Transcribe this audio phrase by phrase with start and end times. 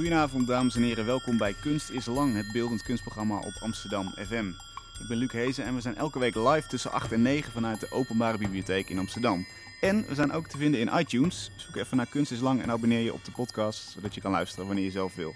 [0.00, 4.48] Goedenavond dames en heren, welkom bij Kunst is Lang, het beeldend kunstprogramma op Amsterdam FM.
[5.00, 7.80] Ik ben Luc Hezen en we zijn elke week live tussen 8 en 9 vanuit
[7.80, 9.46] de Openbare Bibliotheek in Amsterdam.
[9.80, 11.50] En we zijn ook te vinden in iTunes.
[11.56, 14.30] Zoek even naar Kunst is Lang en abonneer je op de podcast, zodat je kan
[14.30, 15.34] luisteren wanneer je zelf wil.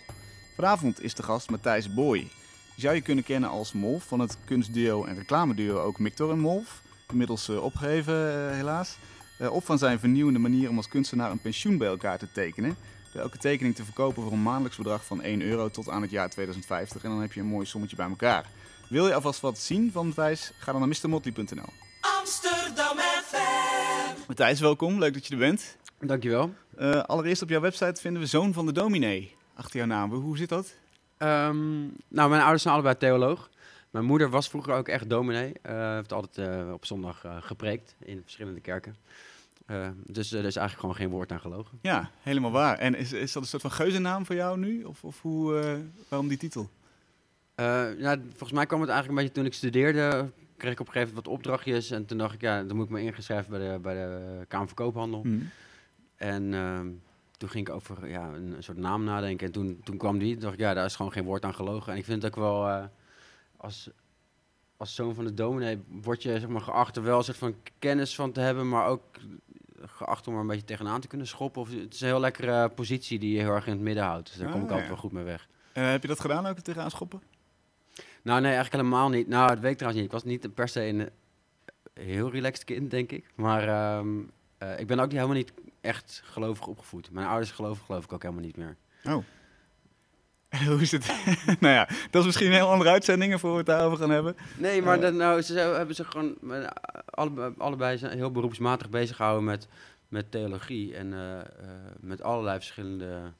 [0.54, 2.18] Vanavond is de gast Matthijs Boy.
[2.18, 2.30] Die
[2.76, 6.82] zou je kunnen kennen als Molf van het kunstduo en reclameduo ook Mictor en Molf.
[7.08, 8.96] Inmiddels uh, opgegeven uh, helaas.
[9.38, 12.76] Uh, of van zijn vernieuwende manier om als kunstenaar een pensioen bij elkaar te tekenen.
[13.14, 16.30] Elke tekening te verkopen voor een maandelijks bedrag van 1 euro tot aan het jaar
[16.30, 17.04] 2050.
[17.04, 18.46] En dan heb je een mooi sommetje bij elkaar.
[18.88, 20.52] Wil je alvast wat zien van Matthijs?
[20.58, 21.72] Ga dan naar mrmotley.nl.
[22.20, 24.26] Amsterdam FM.
[24.26, 24.98] Matthijs, welkom.
[24.98, 25.76] Leuk dat je er bent.
[26.00, 26.54] Dankjewel.
[26.78, 29.36] Uh, allereerst op jouw website vinden we Zoon van de Dominee.
[29.54, 30.12] Achter jouw naam.
[30.12, 30.74] Hoe zit dat?
[31.18, 33.50] Um, nou, mijn ouders zijn allebei theoloog.
[33.90, 35.52] Mijn moeder was vroeger ook echt dominee.
[35.66, 38.96] Uh, heeft altijd uh, op zondag uh, gepreekt in verschillende kerken.
[40.06, 41.78] Dus er is eigenlijk gewoon geen woord aan gelogen.
[41.82, 42.78] Ja, helemaal waar.
[42.78, 44.84] En is, is dat een soort van geuzennaam voor jou nu?
[44.84, 46.70] Of, of hoe, waarom die titel?
[47.98, 50.30] ja, volgens mij kwam het eigenlijk een beetje toen ik studeerde.
[50.56, 51.90] Kreeg ik op een gegeven moment wat opdrachtjes.
[51.90, 54.66] En toen dacht ik, ja, dan moet ik me ingeschrijven bij de, bij de Kamer
[54.66, 55.22] van Koophandel.
[55.24, 55.50] Mm.
[56.16, 56.88] En ehm,
[57.36, 59.46] toen ging ik over ja, een, soort naam nadenken.
[59.46, 60.32] En toen, toen kwam die.
[60.32, 61.92] Toen dacht ik, ja, daar is gewoon geen woord aan gelogen.
[61.92, 62.88] En ik vind het ook wel
[63.64, 63.90] als,
[64.76, 67.54] als zoon van de dominee word je zeg maar, geacht er wel een soort van
[67.78, 69.02] kennis van te hebben, maar ook
[69.86, 71.62] geacht om er een beetje tegenaan te kunnen schoppen.
[71.62, 74.28] Of, het is een heel lekkere positie die je heel erg in het midden houdt.
[74.28, 75.48] Dus daar kom ik altijd wel goed mee weg.
[75.74, 77.22] Uh, heb je dat gedaan ook, tegenaan schoppen?
[78.22, 79.28] Nou, nee, eigenlijk helemaal niet.
[79.28, 80.12] Nou, dat weet trouwens niet.
[80.12, 81.10] Ik was niet per se een
[81.94, 83.30] heel relaxed kind, denk ik.
[83.34, 87.10] Maar um, uh, ik ben ook niet, helemaal niet echt gelovig opgevoed.
[87.10, 88.76] Mijn ouders geloven geloof ik ook helemaal niet meer.
[89.04, 89.24] Oh.
[90.68, 91.06] Hoe is het?
[91.60, 94.36] nou ja, dat is misschien een heel andere uitzendingen voor we het daarover gaan hebben.
[94.56, 96.36] Nee, maar uh, dat, nou, ze hebben zich gewoon
[97.04, 99.68] alle, allebei zijn heel beroepsmatig bezig gehouden met,
[100.08, 101.38] met theologie en uh, uh,
[102.00, 103.32] met allerlei verschillende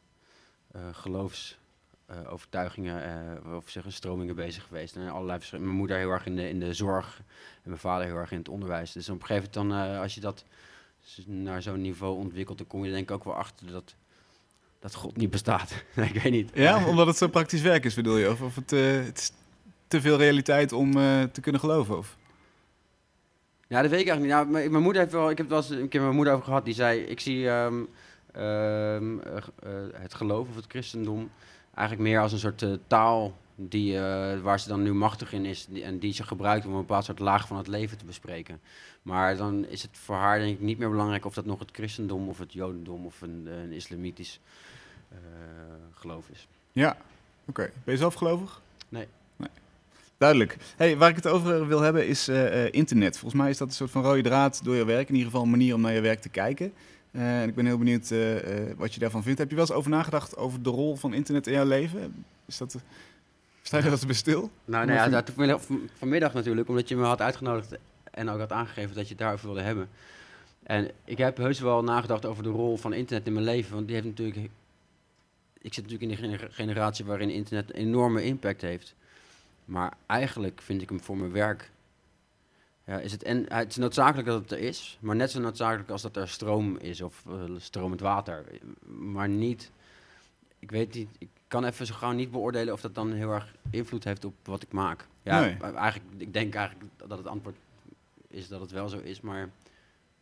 [0.92, 4.97] geloofsovertuigingen of zeggen stromingen bezig geweest.
[4.97, 7.23] En allerlei mijn moeder heel erg in de, in de zorg
[7.63, 8.92] en mijn vader heel erg in het onderwijs.
[8.92, 10.45] Dus op een gegeven moment dan, als je dat
[11.27, 13.95] naar zo'n niveau ontwikkelt, dan kom je denk ik ook wel achter dat
[14.84, 15.84] dat God niet bestaat.
[16.12, 16.50] ik weet niet.
[16.55, 18.30] Ja, omdat het zo praktisch werk is, bedoel je?
[18.30, 19.33] Of, of het, uh, het is
[19.89, 21.98] te veel realiteit om uh, te kunnen geloven?
[21.98, 22.17] Of?
[23.68, 24.52] Ja, dat weet ik eigenlijk niet.
[24.52, 26.33] Nou, mijn moeder heeft wel, ik heb het wel eens een keer met mijn moeder
[26.33, 26.64] over gehad.
[26.64, 27.89] Die zei: Ik zie um,
[28.36, 29.22] um, uh,
[29.92, 31.30] het geloof of het christendom
[31.74, 33.98] eigenlijk meer als een soort taal die,
[34.42, 37.05] waar ze dan nu machtig in is die, en die ze gebruikt om een bepaald
[37.05, 38.61] soort laag van het leven te bespreken.
[39.02, 41.70] Maar dan is het voor haar denk ik niet meer belangrijk of dat nog het
[41.72, 44.40] christendom of het jodendom of een, een islamitisch
[45.95, 46.48] geloof is.
[46.73, 47.01] Ja, oké.
[47.47, 47.70] Okay.
[47.85, 48.61] Ben je zelf gelovig?
[48.89, 49.07] Nee.
[49.36, 49.48] nee.
[50.19, 50.57] Duidelijk.
[50.77, 53.19] Hey, waar ik het over wil hebben is uh, internet.
[53.19, 55.08] Volgens mij is dat een soort van rode draad door je werk.
[55.08, 56.73] In ieder geval een manier om naar je werk te kijken.
[57.11, 58.08] Uh, en ik ben heel benieuwd
[58.77, 59.39] wat je daarvan vindt.
[59.39, 62.25] Heb je wel eens over nagedacht over de rol van internet in jouw leven?
[62.46, 62.77] Is dat...
[63.63, 64.51] Sta je dat bij stil?
[64.64, 65.63] Nou, nou ja, dat, vanmiddag,
[65.98, 67.77] vanmiddag natuurlijk, omdat je me had uitgenodigd
[68.11, 69.89] en ook had aangegeven dat je het daarover wilde hebben.
[70.63, 73.86] En ik heb heus wel nagedacht over de rol van internet in mijn leven, want
[73.86, 74.51] die heeft natuurlijk...
[75.64, 78.95] Ik zit natuurlijk in een generatie waarin internet een enorme impact heeft.
[79.64, 81.70] Maar eigenlijk vind ik hem voor mijn werk...
[82.86, 85.91] Ja, is het, en, het is noodzakelijk dat het er is, maar net zo noodzakelijk
[85.91, 88.45] als dat er stroom is of uh, stromend water.
[88.86, 89.70] Maar niet...
[90.58, 93.55] Ik weet niet, ik kan even zo gauw niet beoordelen of dat dan heel erg
[93.70, 95.07] invloed heeft op wat ik maak.
[95.23, 95.57] Ja, Nee.
[95.57, 97.57] eigenlijk, ik denk eigenlijk dat het antwoord
[98.29, 99.51] is dat het wel zo is, maar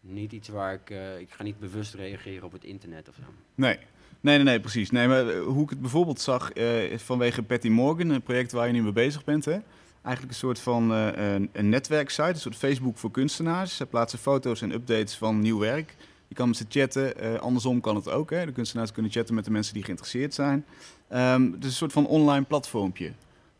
[0.01, 0.91] niet iets waar ik...
[0.91, 3.23] eh, ik ga niet bewust reageren op het internet of zo.
[3.55, 3.79] Nee.
[4.23, 4.91] Nee, nee, nee, precies.
[4.91, 8.67] Nee, maar eh, hoe ik het bijvoorbeeld zag eh, vanwege Patty Morgan, een project waar
[8.67, 9.59] je nu mee bezig bent, hè?
[10.03, 13.77] Eigenlijk een soort van eh, een, een netwerksite, een soort Facebook voor kunstenaars.
[13.77, 15.97] Ze plaatsen foto's en updates van nieuw werk.
[16.29, 18.31] Je kan met ze chatten, andersom kan het ook.
[18.31, 18.47] Hè?
[18.47, 20.65] De kunstenaars kunnen chatten met de mensen die geïnteresseerd zijn.
[21.09, 23.13] Ehm, het is een soort van online platformpje.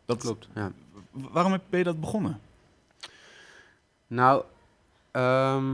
[0.05, 0.71] Dat, Klopt, ja.
[1.11, 2.39] Waarom heb- ben je dat begonnen?
[4.07, 4.43] Nou,
[5.11, 5.65] ehm,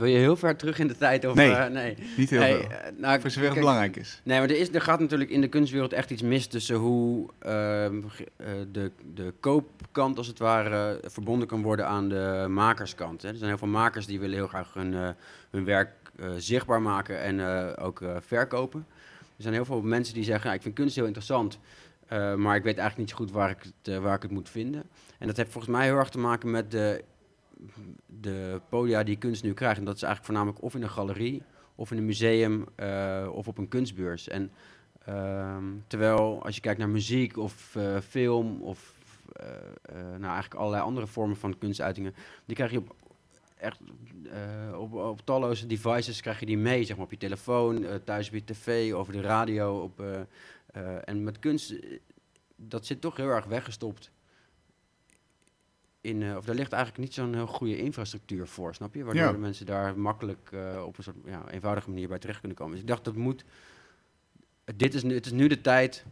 [0.00, 1.24] wil je heel ver terug in de tijd?
[1.26, 1.96] Of, Nee, eh, nee.
[2.16, 2.68] Niet heel Nee, veel.
[2.70, 4.20] eh, nou, Voor zover het belangrijk is.
[4.24, 7.28] Nee, maar er, is, er gaat natuurlijk in de kunstwereld echt iets mis tussen hoe
[7.38, 8.00] ehm,
[8.36, 13.22] eh, de, de koopkant, als het ware, verbonden kan worden aan de makerskant.
[13.22, 13.28] Hè.
[13.28, 15.14] Er zijn heel veel makers die willen heel graag hun,
[15.50, 15.90] hun werk
[16.36, 17.40] zichtbaar maken en
[17.76, 18.86] ook verkopen.
[19.36, 21.58] Er zijn heel veel mensen die zeggen, ja, ik vind kunst heel interessant,
[22.36, 24.82] maar ik weet eigenlijk niet zo goed waar ik, het, waar ik het moet vinden.
[25.18, 27.04] En dat heeft volgens mij heel erg te maken met de,
[28.06, 29.78] de podia die kunst nu krijgt.
[29.78, 31.42] En dat is eigenlijk voornamelijk of in een galerie,
[31.74, 34.28] of in een museum, eh, of op een kunstbeurs.
[34.28, 34.50] En
[35.04, 38.94] ehm, terwijl als je kijkt naar muziek of eh, film of
[39.32, 39.46] eh,
[39.94, 42.14] nou eigenlijk allerlei andere vormen van kunstuitingen,
[42.44, 42.94] die krijg je op
[43.56, 43.80] echt
[44.74, 48.44] op, talloze devices krijg je die mee, zeg maar op je telefoon, thuis op je
[48.44, 50.04] tv, over de radio, op,
[51.04, 51.74] en met kunst,
[52.56, 54.10] dat zit toch heel erg weggestopt.
[56.00, 59.04] In, eh, of daar ligt eigenlijk niet zo'n heel goede infrastructuur voor, snap je?
[59.04, 59.32] Waardoor Ja.
[59.32, 62.72] de mensen daar makkelijk eh, op een soort ja, eenvoudige manier bij terecht kunnen komen.
[62.72, 63.44] Dus ik dacht, dat moet.
[64.76, 66.04] Dit is nu, het is nu de tijd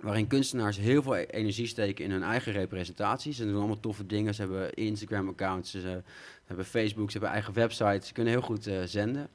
[0.00, 3.36] waarin kunstenaars heel veel energie steken in hun eigen representaties.
[3.36, 4.34] Ze doen allemaal toffe dingen.
[4.34, 6.02] Ze hebben Instagram-accounts, ze
[6.44, 8.06] hebben Facebook, ze hebben eigen websites.
[8.06, 9.28] Ze kunnen heel goed eh, zenden.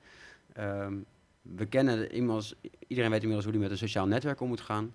[0.54, 0.94] Ehm,
[1.42, 2.56] we kennen inmiddels,
[2.88, 4.94] iedereen weet inmiddels hoe die met een sociaal netwerk om moet gaan.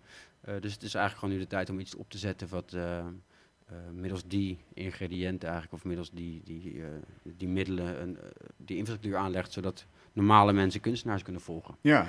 [0.60, 2.76] Dus het is eigenlijk gewoon nu de tijd om iets op te zetten wat
[3.92, 6.88] middels die ingrediënten eigenlijk, of middels die, die, eh,
[7.22, 8.22] die middelen, een, eh,
[8.56, 11.76] die infrastructuur aanlegt, zodat normale mensen kunstenaars kunnen volgen.
[11.80, 12.06] Ja.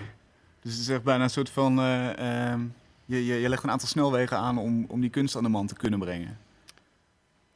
[0.62, 1.80] Dus het is echt bijna een soort van...
[1.80, 2.62] eh, ehm,
[3.06, 5.68] je, je, je legt een aantal snelwegen aan om, om die kunst aan de man
[5.68, 6.38] te kunnen brengen.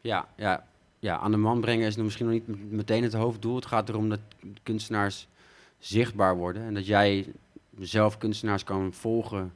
[0.01, 0.67] Ja, ja,
[0.99, 3.55] ja, aan de man brengen is nog misschien nog niet meteen het hoofddoel.
[3.55, 4.19] Het gaat erom dat
[4.63, 5.27] kunstenaars
[5.79, 7.33] zichtbaar worden en dat jij
[7.79, 9.53] zelf kunstenaars kan volgen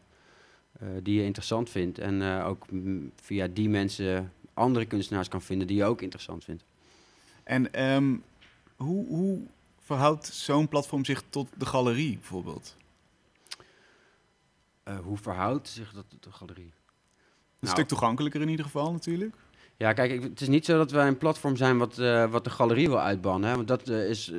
[0.79, 1.99] eh, die je interessant vindt.
[1.99, 2.65] En eh, ook
[3.15, 6.63] via die mensen andere kunstenaars kan vinden die je ook interessant vindt.
[7.44, 8.15] En ehm,
[8.75, 9.39] hoe, hoe
[9.80, 12.75] verhoudt zo'n platform zich tot de galerie bijvoorbeeld?
[14.83, 16.63] Eh, hoe verhoudt zich dat tot de galerie?
[16.74, 16.74] Een
[17.59, 17.74] Nou.
[17.74, 19.36] stuk toegankelijker in ieder geval natuurlijk.
[19.77, 22.44] Ja, kijk, ik- het is niet zo dat wij een platform zijn wat, eh, wat
[22.44, 23.50] de galerie wil uitbannen.
[23.50, 23.56] Hè?
[23.56, 24.31] Want dat eh, is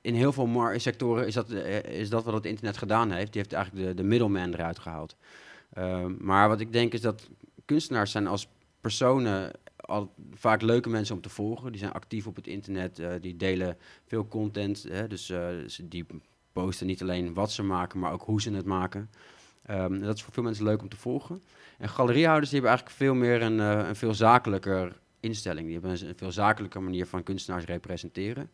[0.00, 3.32] in heel veel sectoren is dat, is dat wat het internet gedaan heeft.
[3.32, 5.16] Die heeft eigenlijk de, de middleman eruit gehaald.
[5.72, 7.28] Ehm, maar wat ik denk is dat
[7.64, 8.48] kunstenaars zijn als
[8.80, 9.52] personen
[9.86, 11.70] al vaak leuke mensen om te volgen.
[11.70, 14.82] Die zijn actief op het internet, eh, die delen veel content.
[14.82, 15.08] Hè?
[15.08, 16.06] Dus ze, die
[16.52, 19.10] posten niet alleen wat ze maken, maar ook hoe ze het maken.
[19.62, 21.42] Ehm, dat is voor veel mensen leuk om te volgen.
[21.78, 25.64] En galeriehouders die hebben eigenlijk veel meer een, eh, een veel zakelijker instelling.
[25.64, 28.50] Die hebben een, een veel zakelijker manier van kunstenaars representeren.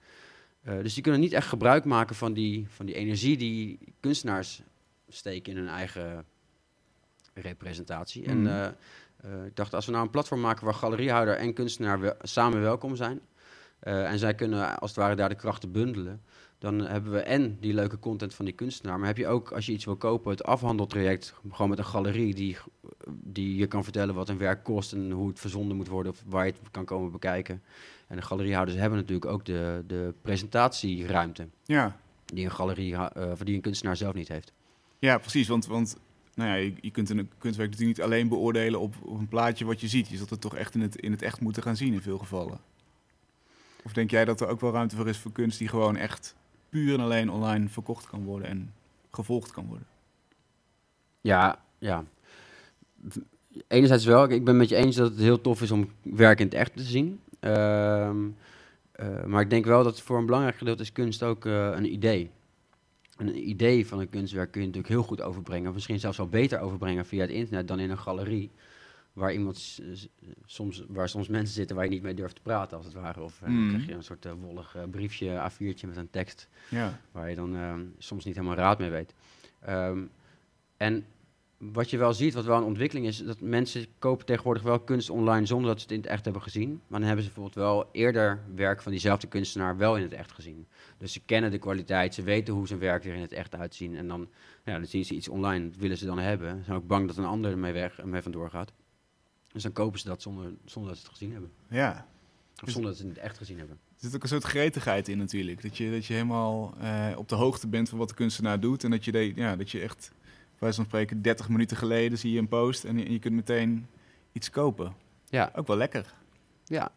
[0.62, 4.62] Dus die kunnen niet echt gebruik maken van die, van die energie die kunstenaars
[5.08, 6.24] steken in hun eigen
[7.34, 8.24] representatie.
[8.24, 8.46] En
[9.22, 12.60] Eh, ik dacht, als we nou een platform maken waar galeriehouder en kunstenaar wel- samen
[12.60, 13.20] welkom zijn.
[13.78, 16.20] eh, en zij kunnen als het ware daar de krachten bundelen.
[16.58, 18.98] Dan hebben we en die leuke content van die kunstenaar.
[18.98, 21.34] Maar heb je ook, als je iets wil kopen, het afhandeltraject.
[21.50, 22.56] Gewoon met een galerie die,
[23.08, 24.92] die je kan vertellen wat een werk kost.
[24.92, 26.12] En hoe het verzonden moet worden.
[26.12, 27.62] Of waar je het kan komen bekijken.
[28.06, 31.48] En de galeriehouders hebben natuurlijk ook de, de presentatieruimte.
[31.64, 32.96] Ja, Die een, galerie,
[33.32, 34.52] of die een kunstenaar zelf niet heeft.
[34.98, 35.48] ja precies.
[35.48, 35.96] Want, want
[36.34, 39.80] nou ja, je, kunt een kunstwerk natuurlijk niet alleen beoordelen op, op een plaatje wat
[39.80, 40.08] je ziet.
[40.08, 42.18] Je zult het toch echt in het, in het echt moeten gaan zien in veel
[42.18, 42.60] gevallen.
[43.84, 46.36] Of denk jij dat er ook wel ruimte voor is voor kunst die gewoon echt
[46.68, 48.72] puur en alleen online verkocht kan worden en
[49.10, 49.86] gevolgd kan worden?
[51.20, 52.04] Ja, ja.
[53.68, 54.30] Enerzijds wel.
[54.30, 56.76] Ik ben met je eens dat het heel tof is om werk in het echt
[56.76, 57.20] te zien.
[57.40, 58.16] Ehm,
[58.92, 61.92] eh, maar ik denk wel dat voor een belangrijk gedeelte is kunst ook eh, een
[61.92, 62.30] idee.
[63.22, 65.68] En een idee van een kunstwerk kun je natuurlijk heel goed overbrengen.
[65.68, 68.50] Of misschien zelfs wel beter overbrengen via het internet dan in een galerie.
[69.12, 69.80] Waar, iemand
[70.46, 73.22] soms, waar soms mensen zitten waar je niet mee durft te praten, als het ware.
[73.22, 73.68] Of eh, Mm.
[73.68, 77.36] krijg je een soort eh, wollig eh, briefje, A4'tje met een tekst Ja, waar je
[77.36, 77.56] dan
[77.98, 79.14] soms niet helemaal raad mee weet.
[79.60, 80.02] Ehm,
[80.76, 81.06] en
[81.70, 85.10] wat je wel ziet, wat wel een ontwikkeling is, dat mensen kopen tegenwoordig wel kunst
[85.10, 86.70] online zonder dat ze het in het echt hebben gezien.
[86.86, 90.32] Maar dan hebben ze bijvoorbeeld wel eerder werk van diezelfde kunstenaar wel in het echt
[90.32, 90.66] gezien.
[90.98, 93.96] Dus ze kennen de kwaliteit, ze weten hoe zijn werk er in het echt uitzien.
[93.96, 94.28] En dan,
[94.64, 96.58] ja, dan zien ze iets online, dat willen ze dan hebben.
[96.58, 98.72] Ze zijn ook bang dat een ander ermee weg en mee vandoor gaat.
[99.52, 101.50] Dus dan kopen ze dat zonder, zonder dat ze het gezien hebben.
[101.68, 102.10] ja.
[102.62, 103.78] Of zonder dat ze het in het echt gezien hebben.
[103.94, 105.62] Er zit ook een soort gretigheid in natuurlijk.
[105.62, 108.84] Dat je, dat je helemaal eh, op de hoogte bent van wat de kunstenaar doet.
[108.84, 110.12] En dat je, de, ja, dat je echt,
[110.62, 113.34] bij van spreken, 30 minuten geleden zie je een post en je, en je kunt
[113.34, 113.86] meteen
[114.32, 114.94] iets kopen.
[115.28, 116.14] Ja, Ook wel lekker.
[116.64, 116.92] ja.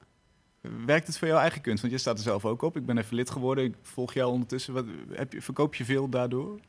[0.86, 1.82] Werkt het voor jouw eigen kunst?
[1.82, 2.78] Want je staat er zelf ook op.
[2.78, 3.64] Ik ben even lid geworden.
[3.64, 4.74] Ik volg jou ondertussen.
[4.74, 6.60] Wat, heb je, verkoop je veel daardoor?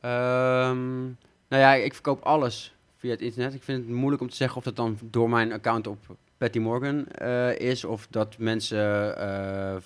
[0.00, 1.02] Ehm,
[1.48, 3.54] nou ja, ik verkoop alles via het internet.
[3.54, 6.58] Ik vind het moeilijk om te zeggen of dat dan door mijn account op Patty
[6.58, 9.80] Morgan eh, is, of dat mensen eh, eh,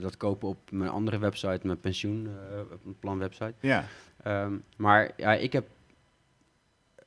[0.00, 3.54] dat kopen op mijn andere website, mijn pensioenplan website.
[3.60, 3.84] Ja.
[4.22, 5.68] Ehm, maar ja, ik heb,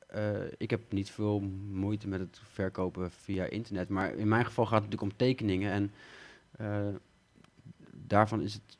[0.06, 1.40] eh, ik heb niet veel
[1.70, 3.88] moeite met het verkopen via internet.
[3.88, 5.72] Maar in mijn geval gaat het natuurlijk om tekeningen.
[5.72, 5.92] En
[6.50, 6.94] eh,
[7.90, 8.78] daarvan is het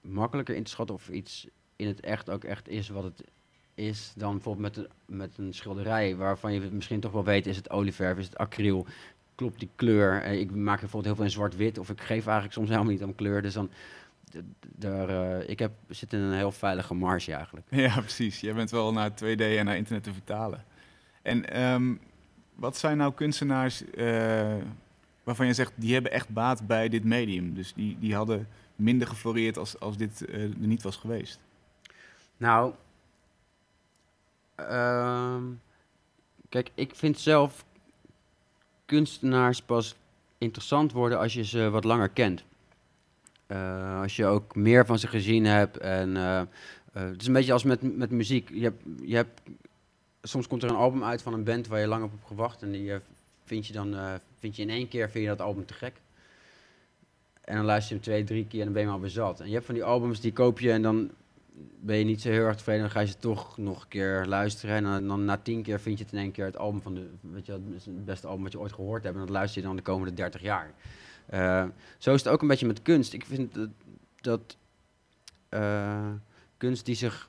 [0.00, 3.24] makkelijker in te schatten of iets in het echt ook echt is wat het
[3.74, 4.12] is.
[4.16, 8.18] Dan bijvoorbeeld met met een schilderij waarvan je misschien toch wel weet, is het olieverf,
[8.18, 8.86] is het acryl.
[9.34, 10.22] Klopt die kleur?
[10.22, 11.78] Eh, ik maak bijvoorbeeld heel veel in zwart-wit.
[11.78, 13.42] Of ik geef eigenlijk soms helemaal niet om kleur.
[13.42, 13.70] Dus dan,
[14.76, 17.66] daar, eh, ik heb, zit in een heel veilige marge eigenlijk.
[17.70, 18.40] ja, precies.
[18.40, 20.64] Jij bent wel naar 2D en naar internet te vertalen.
[21.22, 21.94] En ehm,
[22.54, 24.54] wat zijn nou kunstenaars eh,
[25.22, 27.54] waarvan je zegt, die hebben echt baat bij dit medium?
[27.54, 31.40] Dus die, die hadden minder gefloreerd als, als dit eh, er niet was geweest.
[32.36, 32.74] Nou,
[34.54, 35.42] Ehm,
[36.48, 37.64] kijk, ik vind zelf
[38.84, 39.96] kunstenaars pas
[40.38, 42.44] interessant worden als je ze wat langer kent.
[43.46, 45.76] Eh, als je ook meer van ze gezien hebt.
[45.76, 46.46] En, eh, eh,
[46.92, 48.50] het is een beetje als met, met muziek.
[48.52, 49.40] Je hebt, je hebt,
[50.22, 52.62] soms komt er een album uit van een band waar je lang op hebt gewacht.
[52.62, 52.92] En die
[53.44, 53.96] vind je dan
[54.38, 56.00] vind je in één keer vind je dat album te gek.
[57.40, 59.40] En dan luister je hem twee, drie keer en dan ben je maar bezat.
[59.40, 61.10] En je hebt van die albums, die koop je en dan
[61.80, 62.82] ben je niet zo heel erg tevreden.
[62.82, 64.74] Dan ga je ze toch nog een keer luisteren.
[64.76, 67.08] En dan, na tien keer vind je het in één keer het album van de...
[67.20, 69.14] Weet je, het beste album wat je ooit gehoord hebt.
[69.14, 70.74] En dat luister je dan de komende 30 jaar.
[71.32, 71.64] Uh,
[71.98, 73.12] zo is het ook een beetje met kunst.
[73.12, 73.68] Ik vind dat,
[74.20, 74.56] dat
[75.50, 76.10] uh,
[76.56, 77.28] kunst die zich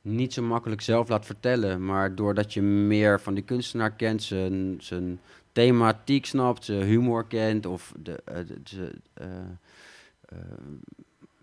[0.00, 4.76] niet zo makkelijk zelf laat vertellen, maar doordat je meer van die kunstenaar kent, zijn,
[4.80, 5.20] zijn
[5.52, 8.22] thematiek snapt, zijn humor kent, of de,
[8.62, 8.92] de,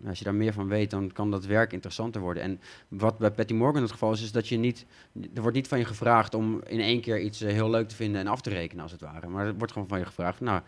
[0.08, 2.42] als je daar meer van weet, dan kan dat werk interessanter worden.
[2.42, 4.86] En wat bij Patty Morgan het geval is, is dat je niet,
[5.34, 8.20] er wordt niet van je gevraagd om in één keer iets heel leuk te vinden
[8.20, 9.28] en af te rekenen, als het ware.
[9.28, 10.62] Maar er wordt gewoon van je gevraagd, nou,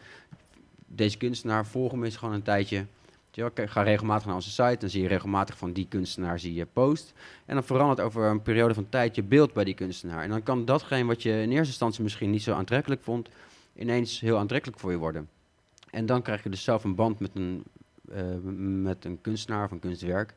[0.86, 2.86] deze kunstenaar, volg hem eens gewoon een tijdje.
[3.30, 6.66] Ja, ga regelmatig naar onze site, dan zie je regelmatig van die kunstenaar zie je
[6.66, 7.12] post.
[7.44, 10.22] En dan verandert over een periode van tijd je beeld bij die kunstenaar.
[10.22, 13.28] En dan kan datgene wat je in eerste instantie misschien niet zo aantrekkelijk vond,
[13.74, 15.28] ineens heel aantrekkelijk voor je worden.
[15.90, 17.64] En dan krijg je dus zelf een band met een,
[18.82, 20.34] met een kunstenaar of een kunstwerk.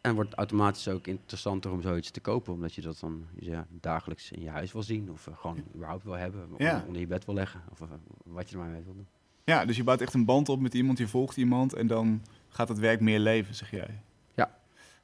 [0.00, 3.66] En wordt het automatisch ook interessanter om zoiets te kopen, omdat je dat dan ja,
[3.70, 7.06] dagelijks in je huis wil zien, of uh, gewoon überhaupt wil hebben, of onder je
[7.06, 7.86] bed wil leggen, of uh,
[8.24, 9.06] wat je er maar mee wil doen.
[9.44, 12.22] Ja, dus je bouwt echt een band op met iemand, je volgt iemand en dan
[12.48, 14.00] gaat het werk meer leven, zeg jij.
[14.34, 14.58] Ja.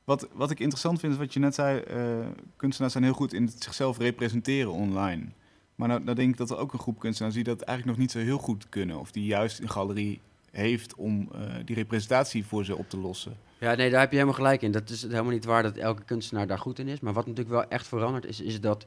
[0.04, 3.32] Wat, wat ik interessant vind, is wat je net zei, uh, kunstenaars zijn heel goed
[3.32, 5.25] in het zichzelf representeren online.
[5.75, 8.06] Maar nou, nou denk ik dat er ook een groep kunstenaars die dat eigenlijk nog
[8.06, 8.99] niet zo heel goed kunnen.
[8.99, 10.20] Of die juist een galerie
[10.50, 13.37] heeft om uh, die representatie voor ze op te lossen.
[13.59, 14.71] Ja, nee, daar heb je helemaal gelijk in.
[14.71, 17.00] Dat is helemaal niet waar dat elke kunstenaar daar goed in is.
[17.00, 18.87] Maar wat natuurlijk wel echt veranderd is, is dat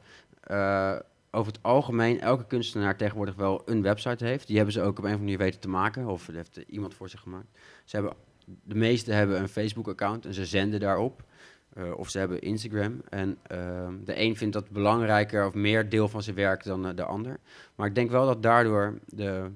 [0.52, 0.96] uh,
[1.32, 4.48] over het algemeen elke kunstenaar tegenwoordig wel een website heeft.
[4.48, 6.08] Die hebben ze ook op een of andere manier weten te maken.
[6.08, 7.48] Of dat heeft iemand voor zich gemaakt.
[7.84, 8.16] Ze hebben,
[8.64, 11.24] de meeste hebben een Facebook-account en ze zenden daarop.
[11.78, 13.02] Uh, of ze hebben Instagram.
[13.10, 17.04] En uh, de een vindt dat belangrijker of meer deel van zijn werk dan de
[17.04, 17.40] ander.
[17.76, 19.50] Maar ik denk wel dat daardoor de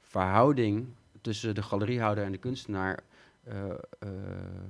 [0.00, 0.86] verhouding
[1.26, 3.00] tussen de galeriehouder en de kunstenaar
[3.48, 3.54] uh,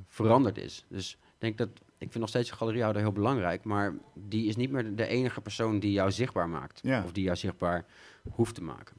[0.07, 0.85] veranderd is.
[0.89, 4.57] Dus ik denk dat ik vind nog steeds een galeriehouder heel belangrijk, maar die is
[4.57, 6.81] niet meer de enige persoon die jou zichtbaar maakt.
[7.05, 7.85] Of die jou zichtbaar
[8.31, 8.97] hoeft te maken.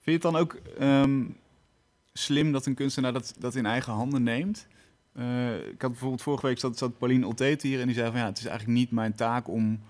[0.00, 1.36] Vind je het dan ook um,
[2.12, 4.66] slim dat een kunstenaar dat, dat in eigen handen neemt?
[5.16, 8.20] Uh, ik had bijvoorbeeld vorige week zat, zat Pauline Olteet hier en die zei van
[8.20, 9.80] ja, het is eigenlijk niet mijn taak om,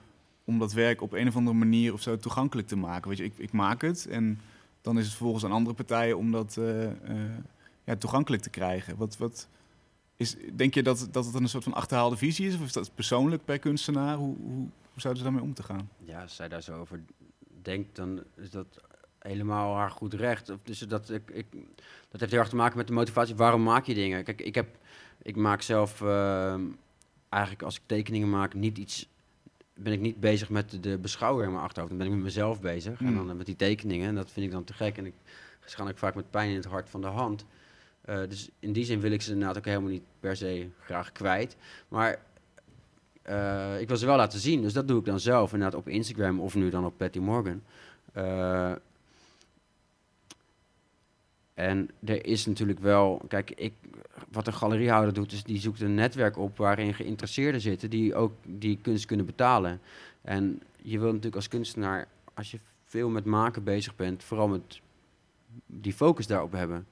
[0.45, 3.09] om dat werk op een of andere manier of zo toegankelijk te maken.
[3.09, 4.41] Weet je, ik, ik maak het en
[4.85, 6.91] dan is het vervolgens aan andere partijen om dat uh, uh,
[7.85, 8.97] ja, toegankelijk te krijgen.
[8.97, 9.49] Wat, wat,
[10.17, 12.55] is, denk je dat, dat het een soort van achterhaalde visie is?
[12.55, 14.17] Of is dat persoonlijk per kunstenaar?
[14.17, 15.89] Hoe, hoe, zouden ze daarmee om te gaan?
[16.05, 17.01] Ja, als zij daar zo over
[17.63, 18.81] denkt, dan is dat
[19.19, 20.53] helemaal haar goed recht.
[20.63, 21.47] Dus dat, ik, ik,
[22.09, 23.35] dat heeft heel erg te maken met de motivatie.
[23.35, 24.25] Waarom maak je dingen?
[24.25, 24.79] Kijk, ik, heb,
[25.23, 26.55] ik maak zelf uh,
[27.29, 29.09] eigenlijk als ik tekeningen maak niet iets...
[29.75, 31.91] Ben ik niet bezig met de beschouwer in mijn achterhoofd.
[31.91, 33.01] Dan ben ik met mezelf bezig.
[33.01, 33.27] En hmm.
[33.27, 34.09] dan met die tekeningen.
[34.09, 34.99] En dat vind ik dan te gek.
[34.99, 35.15] En ik
[35.61, 37.45] ga ik vaak met pijn in het hart van de hand.
[38.09, 41.13] Uh, dus in die zin wil ik ze inderdaad ook helemaal niet per se graag
[41.13, 41.57] kwijt.
[41.89, 42.19] Maar
[43.29, 44.63] uh, ik wil ze wel laten zien.
[44.63, 47.63] Dus dat doe ik dan zelf inderdaad op Instagram of nu dan op Patty Morgan.
[48.17, 48.73] Uh,
[51.55, 53.73] en er is natuurlijk wel, kijk, ik,
[54.31, 58.33] wat een galeriehouder doet, is die zoekt een netwerk op waarin geïnteresseerden zitten die ook
[58.47, 59.81] die kunst kunnen betalen.
[60.23, 64.81] En je wil natuurlijk als kunstenaar, als je veel met maken bezig bent, vooral met
[65.67, 66.87] die focus daarop hebben.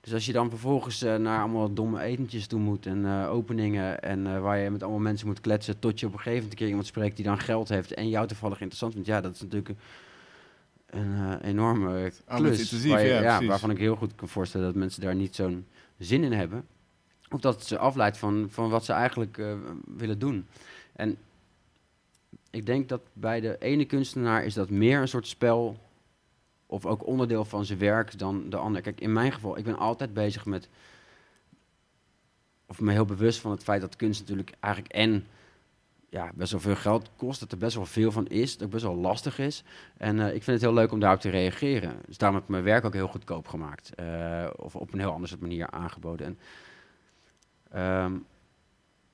[0.00, 4.02] Dus als je dan vervolgens uh, naar allemaal domme etentjes toe moet en uh, openingen
[4.02, 6.52] en uh, waar je met allemaal mensen moet kletsen tot je op een gegeven moment
[6.52, 9.34] een keer iemand spreekt die dan geld heeft en jou toevallig interessant vindt, ja, dat
[9.34, 9.74] is natuurlijk
[10.90, 12.86] een, een enorme klus.
[12.86, 15.66] Waar je, ja, ja waarvan ik heel goed kan voorstellen dat mensen daar niet zo'n
[15.98, 16.66] zin in hebben.
[17.30, 19.42] Of dat het ze afleidt van, van wat ze eigenlijk
[19.86, 20.46] willen doen.
[20.92, 21.18] En
[22.50, 25.78] ik denk dat bij de ene kunstenaar is dat meer een soort spel
[26.66, 28.82] of ook onderdeel van zijn werk dan de ander.
[28.82, 30.68] Kijk, in mijn geval, ik ben altijd bezig met,
[32.66, 35.26] of me heel bewust van het feit dat kunst natuurlijk eigenlijk en
[36.08, 38.82] ja, best wel veel geld kost, dat er best wel veel van is, dat best
[38.82, 39.64] wel lastig is.
[39.96, 41.96] En uh, ik vind het heel leuk om daarop te reageren.
[42.06, 43.92] Dus daarom heb ik mijn werk ook heel goedkoop gemaakt.
[44.00, 46.38] Uh, of op een heel andere manier aangeboden.
[47.70, 48.24] En, um,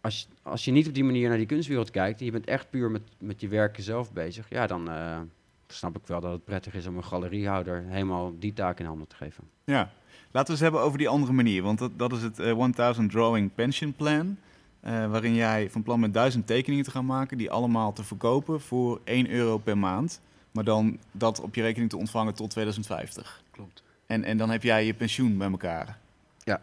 [0.01, 2.71] als, als je niet op die manier naar die kunstwereld kijkt, en je bent echt
[2.71, 5.21] puur met, met je werken zelf bezig, ja, dan, uh,
[5.67, 9.09] snap ik wel dat het prettig is om een galeriehouder helemaal die taak in handen
[9.09, 9.45] te geven.
[9.65, 9.91] Ja,
[10.31, 12.73] laten we eens hebben over die andere manier, want dat, dat is het uh, eh,
[12.73, 14.37] 1000 Drawing Pension Plan.
[14.85, 18.61] Eh, waarin jij van plan bent duizend tekeningen te gaan maken, die allemaal te verkopen
[18.61, 20.21] voor 1 euro per maand.
[20.51, 23.43] Maar dan dat op je rekening te ontvangen tot 2050.
[23.51, 23.83] Klopt.
[24.07, 25.99] En, en dan heb jij je pensioen bij elkaar.
[26.39, 26.61] Ja.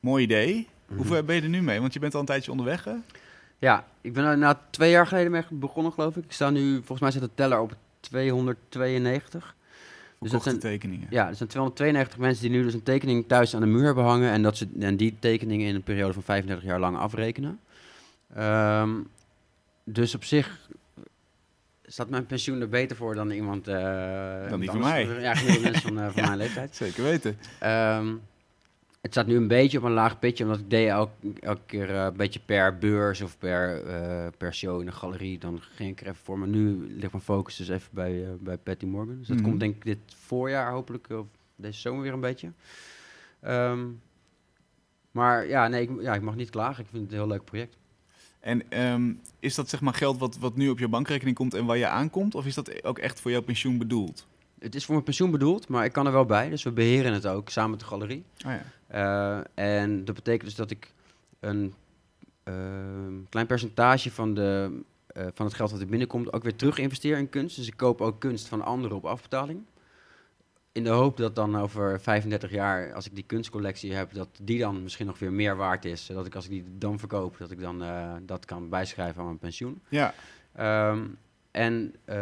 [0.00, 0.68] Mooi idee.
[0.86, 0.96] Mhm.
[0.96, 1.80] Hoe ver ben je er nu mee?
[1.80, 2.94] Want je bent al een tijdje onderweg, hè?
[3.58, 6.24] Ja, ik ben er na twee jaar geleden mee begonnen, geloof ik.
[6.24, 9.54] Ik sta nu, volgens mij zit de teller op 292.
[10.20, 11.06] Dus dat zijn, tekeningen.
[11.10, 14.04] ja, er zijn 292 mensen die nu dus een tekening thuis aan de muur hebben
[14.04, 14.30] hangen.
[14.30, 17.60] En, dat ze, en die tekeningen in een periode van 35 jaar lang afrekenen.
[18.34, 18.90] Ehm,
[19.84, 20.68] dus op zich
[21.86, 23.68] staat mijn pensioen er beter voor dan iemand...
[23.68, 25.20] eh, Dan die van mij.
[25.20, 26.26] Ja, gemiddelde mensen van, eh, van Ja.
[26.26, 26.76] mijn leeftijd.
[26.76, 27.38] Zeker weten.
[27.58, 28.06] Ehm,
[29.00, 31.90] het staat nu een beetje op een laag pitje, omdat ik deed elke, elke keer
[31.94, 35.38] eh, een beetje per beurs of per, eh, per show in een galerie.
[35.38, 36.38] Dan ging ik er even voor.
[36.38, 39.18] Maar nu ligt mijn focus dus even bij, eh, bij Patty Morgan.
[39.18, 39.46] Dus dat Mhm.
[39.46, 41.26] komt denk ik dit voorjaar hopelijk, of
[41.56, 42.52] deze zomer weer een beetje.
[43.40, 43.86] Ehm,
[45.10, 46.84] maar ja, nee, ik, ja, ik mag niet klagen.
[46.84, 47.76] Ik vind het een heel leuk project.
[48.40, 51.64] En ehm, is dat zeg maar geld wat, wat nu op je bankrekening komt en
[51.64, 52.34] waar je aankomt?
[52.34, 54.26] Of is dat ook echt voor jouw pensioen bedoeld?
[54.60, 56.48] Het is voor mijn pensioen bedoeld, maar ik kan er wel bij.
[56.48, 58.24] Dus we beheren het ook samen met de galerie.
[58.46, 58.62] Oh ja.
[58.86, 60.92] Eh, en dat betekent dus dat ik
[61.40, 61.74] een
[62.42, 66.78] ehm, klein percentage van, de, eh, van het geld dat er binnenkomt ook weer terug
[66.78, 67.56] investeer in kunst.
[67.56, 69.60] Dus ik koop ook kunst van anderen op afbetaling.
[70.72, 74.58] In de hoop dat dan over 35 jaar, als ik die kunstcollectie heb, dat die
[74.58, 76.04] dan misschien nog weer meer waard is.
[76.04, 79.26] Zodat ik als ik die dan verkoop, dat ik dan eh, dat kan bijschrijven aan
[79.26, 79.82] mijn pensioen.
[79.88, 80.14] Ja,
[80.58, 81.04] Ehm,
[81.58, 82.18] en eh,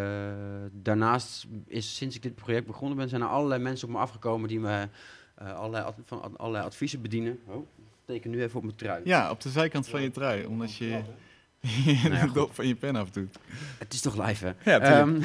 [0.72, 4.48] daarnaast is sinds ik dit project begonnen ben, zijn er allerlei mensen op me afgekomen
[4.48, 4.88] die me
[5.34, 7.38] eh, allerlei, ad- van ad- allerlei adviezen bedienen.
[7.46, 9.00] Oh, ik teken nu even op mijn trui.
[9.04, 10.88] ja, op de zijkant van je trui, omdat je
[11.86, 12.34] Nou ja, de goed.
[12.34, 13.38] dop van je pen afdoet.
[13.78, 14.70] Het is toch live, hè?
[14.72, 14.80] Ja.
[14.80, 15.20] Ehm,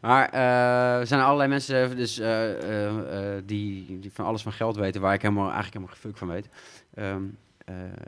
[0.00, 2.50] maar eh, er zijn allerlei mensen dus, eh,
[2.86, 6.02] eh, eh, die, die van alles van geld weten, waar ik helemaal, eigenlijk helemaal geen
[6.10, 6.48] fuck van weet.
[6.94, 7.51] Ehm, eh,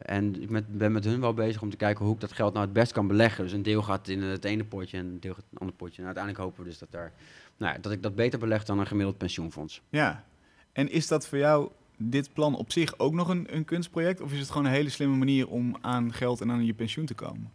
[0.03, 2.53] en ik met, ben met hun wel bezig om te kijken hoe ik dat geld
[2.53, 3.45] nou het best kan beleggen.
[3.45, 5.79] Dus een deel gaat in het ene potje en een deel gaat in het andere
[5.79, 5.99] potje.
[5.99, 7.13] En uiteindelijk hopen we dus dat, daar,
[7.57, 9.83] nou, ja, dat ik dat beter beleg dan een gemiddeld pensioenfonds.
[9.89, 10.25] Ja.
[10.73, 14.21] En is dat voor jou dit plan op zich ook nog een, een kunstproject?
[14.21, 17.07] Of is het gewoon een hele slimme manier om aan geld en aan je pensioen
[17.07, 17.53] te komen?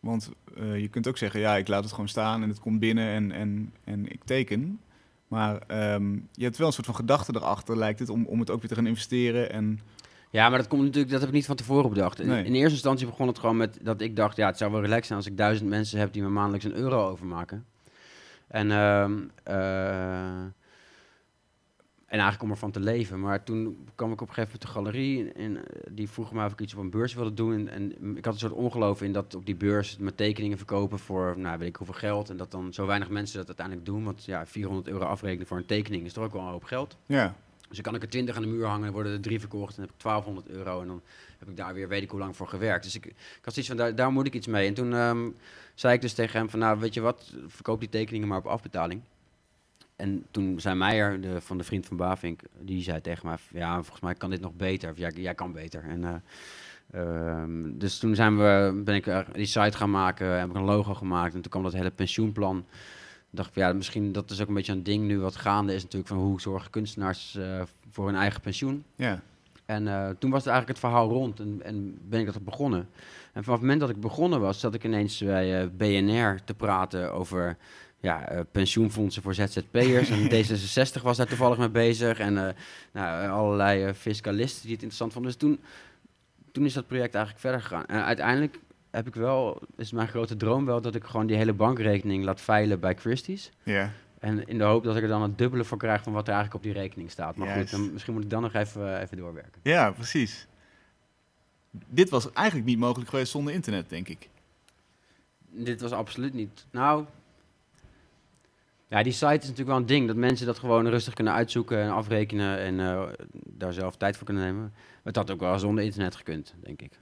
[0.00, 2.80] Want eh, je kunt ook zeggen, ja, ik laat het gewoon staan en het komt
[2.80, 4.80] binnen en, en, en ik teken.
[5.28, 8.50] Maar ehm, je hebt wel een soort van gedachte erachter, lijkt het, om, om het
[8.50, 9.52] ook weer te gaan investeren.
[9.52, 9.80] En
[10.30, 12.20] Ja, maar dat komt natuurlijk, dat heb ik niet van tevoren bedacht.
[12.20, 12.44] In, Nee.
[12.44, 15.06] in eerste instantie begon het gewoon met dat ik dacht, ja, het zou wel relaxed
[15.06, 17.66] zijn als ik duizend mensen heb die me maandelijks een euro overmaken.
[18.48, 19.12] En, ehm,
[19.42, 20.40] eh,
[22.06, 23.20] en eigenlijk om ervan te leven.
[23.20, 26.44] Maar toen kwam ik op een gegeven moment de galerie en eh, die vroeg me
[26.44, 27.68] of ik iets op een beurs wilde doen.
[27.68, 30.98] En, en ik had een soort ongeloof in dat op die beurs mijn tekeningen verkopen
[30.98, 32.30] voor, nou weet ik hoeveel geld.
[32.30, 34.04] En dat dan zo weinig mensen dat uiteindelijk doen.
[34.04, 36.96] Want ja, 400 euro afrekenen voor een tekening is toch ook wel een hoop geld.
[37.06, 37.34] ja,
[37.68, 39.82] Dus dan kan ik er 20 aan de muur hangen, worden er drie verkocht en
[39.82, 40.80] heb ik 1200 euro.
[40.80, 41.02] En dan
[41.38, 42.84] heb ik daar weer weet ik hoe lang voor gewerkt.
[42.84, 44.66] Dus ik, ik had zoiets van, daar, daar moet ik iets mee.
[44.66, 45.28] En toen ehm,
[45.74, 48.46] zei ik dus tegen hem van, nou weet je wat, verkoop die tekeningen maar op
[48.46, 49.02] afbetaling.
[49.96, 53.74] En toen zei Meijer, de, van de vriend van Bavink, die zei tegen mij, ja,
[53.74, 54.90] volgens mij kan dit nog beter.
[54.90, 55.84] Of jij, jij kan beter.
[55.84, 56.14] En, eh,
[57.00, 60.94] ehm, dus toen zijn we, ben ik die site gaan maken, heb ik een logo
[60.94, 61.34] gemaakt.
[61.34, 62.64] En toen kwam dat hele pensioenplan.
[63.30, 65.82] Dacht ik, ja, misschien dat is ook een beetje een ding nu wat gaande is
[65.82, 68.84] natuurlijk van hoe zorgen kunstenaars eh, voor hun eigen pensioen.
[68.96, 69.20] ja.
[69.66, 72.88] En eh, toen was het eigenlijk het verhaal rond en, en ben ik dat begonnen.
[73.32, 76.54] En vanaf het moment dat ik begonnen was, zat ik ineens bij eh, BNR te
[76.54, 77.56] praten over
[78.00, 80.10] ja, pensioenfondsen voor ZZP'ers.
[80.10, 82.18] en D66 was daar toevallig mee bezig.
[82.18, 82.54] En
[82.92, 85.30] nou, allerlei fiscalisten die het interessant vonden.
[85.30, 85.60] Dus toen,
[86.52, 87.86] toen is dat project eigenlijk verder gegaan.
[87.86, 88.58] En uiteindelijk
[88.90, 92.40] heb ik wel, is mijn grote droom wel, dat ik gewoon die hele bankrekening laat
[92.40, 93.50] veilen bij Christie's.
[93.62, 93.92] ja.
[94.18, 96.34] En in de hoop dat ik er dan het dubbele voor krijg van wat er
[96.34, 97.36] eigenlijk op die rekening staat.
[97.36, 97.70] Maar Juist.
[97.70, 99.60] goed, dan, misschien moet ik dan nog even, eh, even doorwerken.
[99.62, 100.46] Ja, precies.
[101.70, 104.28] Dit was eigenlijk niet mogelijk geweest zonder internet, denk ik.
[105.50, 106.66] Dit was absoluut niet.
[106.70, 107.04] Nou.
[108.88, 110.06] Ja, die site is natuurlijk wel een ding.
[110.06, 112.58] Dat mensen dat gewoon rustig kunnen uitzoeken en afrekenen.
[112.58, 114.72] En eh, daar zelf tijd voor kunnen nemen.
[115.02, 116.92] Het had ook wel zonder internet gekund, denk ik.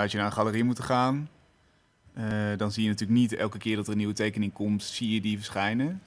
[0.00, 1.28] Had je naar een galerie moeten gaan.
[2.14, 2.24] Eh,
[2.56, 5.20] dan zie je natuurlijk niet elke keer dat er een nieuwe tekening komt, zie je
[5.20, 6.02] die verschijnen.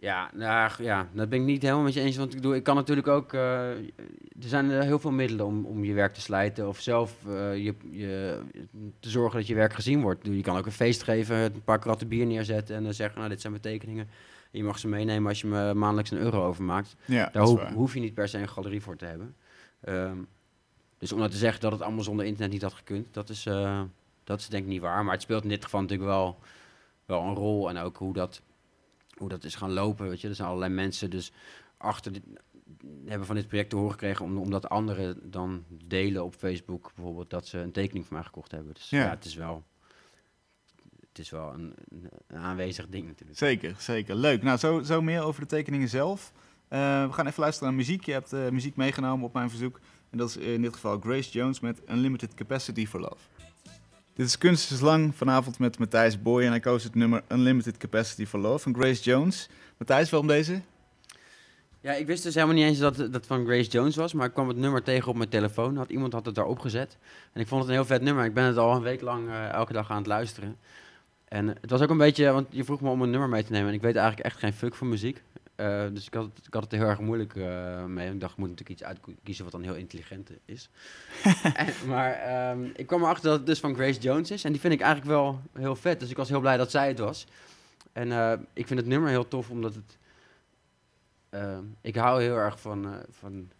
[0.00, 2.16] Ja, nou, ja, dat ben ik niet helemaal met je eens.
[2.16, 3.32] Want ik, doe, ik kan natuurlijk ook.
[3.32, 6.68] eh, er zijn heel veel middelen om, om je werk te slijten.
[6.68, 8.40] Of zelf eh, je, je,
[9.00, 10.26] te zorgen dat je werk gezien wordt.
[10.26, 12.76] Je kan ook een feest geven, een paar kratten bier neerzetten.
[12.76, 14.08] En dan zeggen: Nou, dit zijn mijn tekeningen.
[14.52, 16.96] En je mag ze meenemen als je me maandelijks een euro overmaakt.
[17.04, 19.34] Ja, Daar hoef je niet per se een galerie voor te hebben.
[19.80, 20.18] Ehm,
[20.98, 23.46] dus om nou te zeggen dat het allemaal zonder internet niet had gekund, dat is,
[23.46, 23.82] eh,
[24.24, 25.04] dat is denk ik niet waar.
[25.04, 26.38] Maar het speelt in dit geval natuurlijk wel,
[27.06, 27.68] wel een rol.
[27.68, 28.42] En ook hoe dat,
[29.16, 30.08] hoe dat is gaan lopen.
[30.08, 30.28] Weet je.
[30.28, 31.32] Er zijn allerlei mensen dus
[31.76, 32.22] achter dit,
[33.06, 37.30] hebben van dit project te horen gekregen, om, omdat anderen dan delen op Facebook bijvoorbeeld
[37.30, 38.74] dat ze een tekening van mij gekocht hebben.
[38.74, 39.02] Dus Ja.
[39.02, 39.62] ja, het is wel,
[41.08, 41.74] het is wel een,
[42.26, 43.38] een aanwezig ding natuurlijk.
[43.38, 44.14] Zeker, zeker.
[44.14, 44.42] Leuk.
[44.42, 46.32] Nou, zo, zo meer over de tekeningen zelf.
[46.68, 48.04] Eh, we gaan even luisteren naar muziek.
[48.04, 49.80] Je hebt eh, muziek meegenomen op mijn verzoek.
[50.10, 53.16] En dat is in dit geval Grace Jones met Unlimited Capacity for Love.
[54.14, 56.42] Dit is Kunst Lang, vanavond met Matthijs Boy.
[56.42, 59.48] En hij koos het nummer Unlimited Capacity for Love van Grace Jones.
[59.76, 60.60] Matthijs, waarom deze?
[61.80, 64.32] Ja, ik wist dus helemaal niet eens dat dat van Grace Jones was, maar ik
[64.32, 65.76] kwam het nummer tegen op mijn telefoon.
[65.76, 66.96] Had, iemand had het daarop gezet.
[67.32, 68.24] En ik vond het een heel vet nummer.
[68.24, 70.56] Ik ben het al een week lang eh, elke dag aan het luisteren.
[71.28, 73.52] En het was ook een beetje, want je vroeg me om een nummer mee te
[73.52, 73.68] nemen.
[73.68, 75.22] En ik weet eigenlijk echt geen fuck van muziek.
[75.58, 78.12] Eh, dus ik had, het, ik had het heel erg moeilijk eh, mee.
[78.12, 80.70] Ik dacht, ik moet natuurlijk iets uitkiezen wat dan heel intelligent is.
[81.54, 84.44] en, maar ehm, ik kwam erachter dat het dus van Grace Jones is.
[84.44, 86.00] En die vind ik eigenlijk wel heel vet.
[86.00, 87.26] Dus ik was heel blij dat zij het was.
[87.92, 89.98] En eh, ik vind het nummer heel tof, omdat het...
[91.28, 93.50] ehm, ik hou heel erg van, van,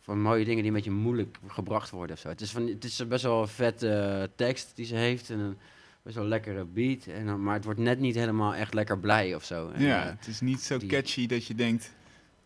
[0.00, 2.16] van mooie dingen die een beetje moeilijk gebracht worden.
[2.16, 2.28] Of zo.
[2.28, 5.58] Het, is van, het is best wel een vette tekst die ze heeft en
[6.04, 7.06] best wel lekkere beat.
[7.06, 9.70] En, dan- maar het wordt net niet helemaal echt lekker blij of zo.
[9.70, 11.92] En, ja, eh, het is niet zo die- catchy dat je denkt,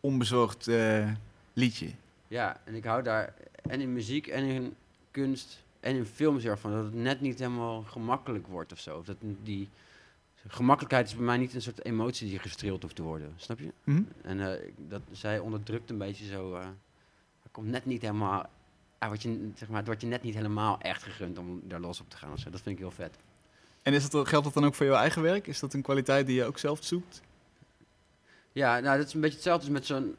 [0.01, 1.11] onbezorgd eh,
[1.53, 1.90] liedje.
[2.29, 4.75] Ja, en ik hou daar en in muziek en in
[5.11, 8.79] kunst en in films heel erg van dat het net niet helemaal gemakkelijk wordt of
[8.81, 8.99] zo.
[8.99, 9.68] Of dat die
[10.47, 13.73] gemakkelijkheid is bij mij niet een soort emotie die gestreeld hoeft te worden, snap je?
[13.85, 14.03] Hm?
[14.23, 16.55] En eh, dat, zij onderdrukt een beetje zo.
[17.42, 18.47] het komt net niet helemaal.
[18.99, 22.01] wordt je, zeg maar, het wordt je net niet helemaal echt gegund om daar los
[22.01, 22.33] op te gaan.
[22.33, 22.51] of zo.
[22.51, 23.16] Dat vind ik heel vet.
[23.88, 25.46] En is dat, geldt dat dan ook voor jouw eigen werk?
[25.46, 27.20] Is dat een kwaliteit die je ook zelf zoekt?
[28.53, 30.16] Ja, nou, dat is een beetje hetzelfde met zo'n.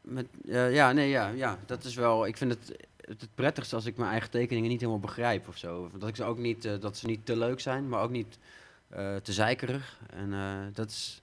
[0.00, 2.26] Met, ja, nee, ja, ja, dat is wel.
[2.26, 5.90] Ik vind het, het, prettigste als ik mijn eigen tekeningen niet helemaal begrijp of zo.
[5.98, 8.38] Dat, ik ze ook niet, eh, dat ze niet te leuk zijn, maar ook niet
[8.88, 10.00] eh, te zeikerig.
[10.10, 11.22] En eh, dat is.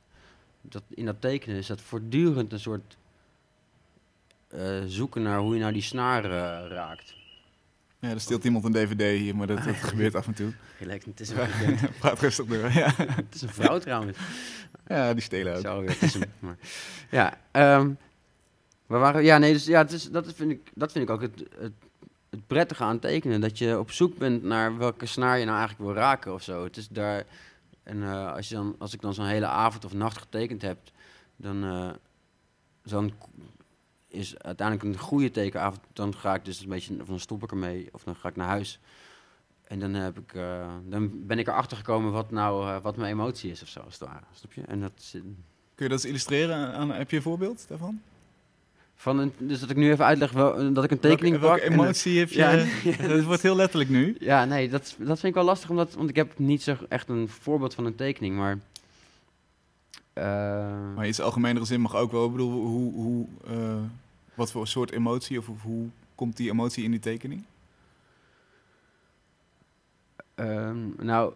[0.62, 2.98] Dat, in dat tekenen is dat voortdurend een soort.
[4.86, 7.20] zoeken naar hoe je nou die snaar eh, raakt.
[8.02, 10.54] Ja, er steelt iemand een dvd hier, maar dat, dat gebeurt af en toe.
[10.78, 11.30] Gelijk, het is
[11.66, 11.78] een.
[12.00, 12.72] Praat rustig door.
[12.72, 14.18] Ja, het is een vrouw trouwens.
[14.88, 15.62] ja die stelen ook.
[15.62, 16.32] Zo weer tussen.
[16.40, 16.58] Maar,
[17.10, 17.90] ja, ehm
[18.92, 21.22] we waren, ja, nee, dus ja, het is, dat, vind ik, dat vind ik ook
[21.22, 21.74] het, het,
[22.30, 23.42] het prettige aan tekenen.
[23.42, 26.64] Dat je op zoek bent naar welke snaar je nou eigenlijk wil raken of zo.
[26.64, 27.24] Het is daar,
[27.84, 30.78] en eh, als, je dan, als ik dan zo'n hele avond of nacht getekend heb,
[31.36, 31.90] dan, eh,
[32.84, 33.12] dan
[34.12, 35.80] is uiteindelijk een goede tekenavond.
[35.94, 38.36] Dan ga ik dus een beetje, of dan stop ik ermee, of dan ga ik
[38.36, 38.80] naar huis.
[39.64, 43.12] En dan, heb ik, eh, dan ben ik erachter gekomen wat nou eh, wat mijn
[43.12, 44.24] emotie is of zo, als het ware.
[44.34, 44.62] Snap je?
[44.68, 45.22] En dat is, eh,
[45.76, 46.74] Kun je dat eens illustreren?
[46.74, 48.02] Aan, heb je een voorbeeld daarvan?
[48.96, 51.76] Van een, dus dat ik nu even uitleg wel, dat ik een tekening welke, welke
[51.76, 51.84] pak.
[51.86, 52.38] emotie heb je?
[52.38, 52.50] Ja,
[53.16, 54.16] Het wordt heel letterlijk nu.
[54.20, 57.10] ja, nee, dat, dat vind ik wel lastig, omdat, want ik heb niet zo echt
[57.10, 58.58] een voorbeeld van een tekening, maar...
[60.14, 60.24] eh,
[60.96, 62.26] Maar in iets algemenere zin mag ook wel.
[62.26, 63.76] Ik bedoel, hoe, hoe, eh,
[64.34, 67.46] wat voor soort emotie of hoe, hoe komt die emotie in die tekening?
[70.36, 71.34] Ehm, nou,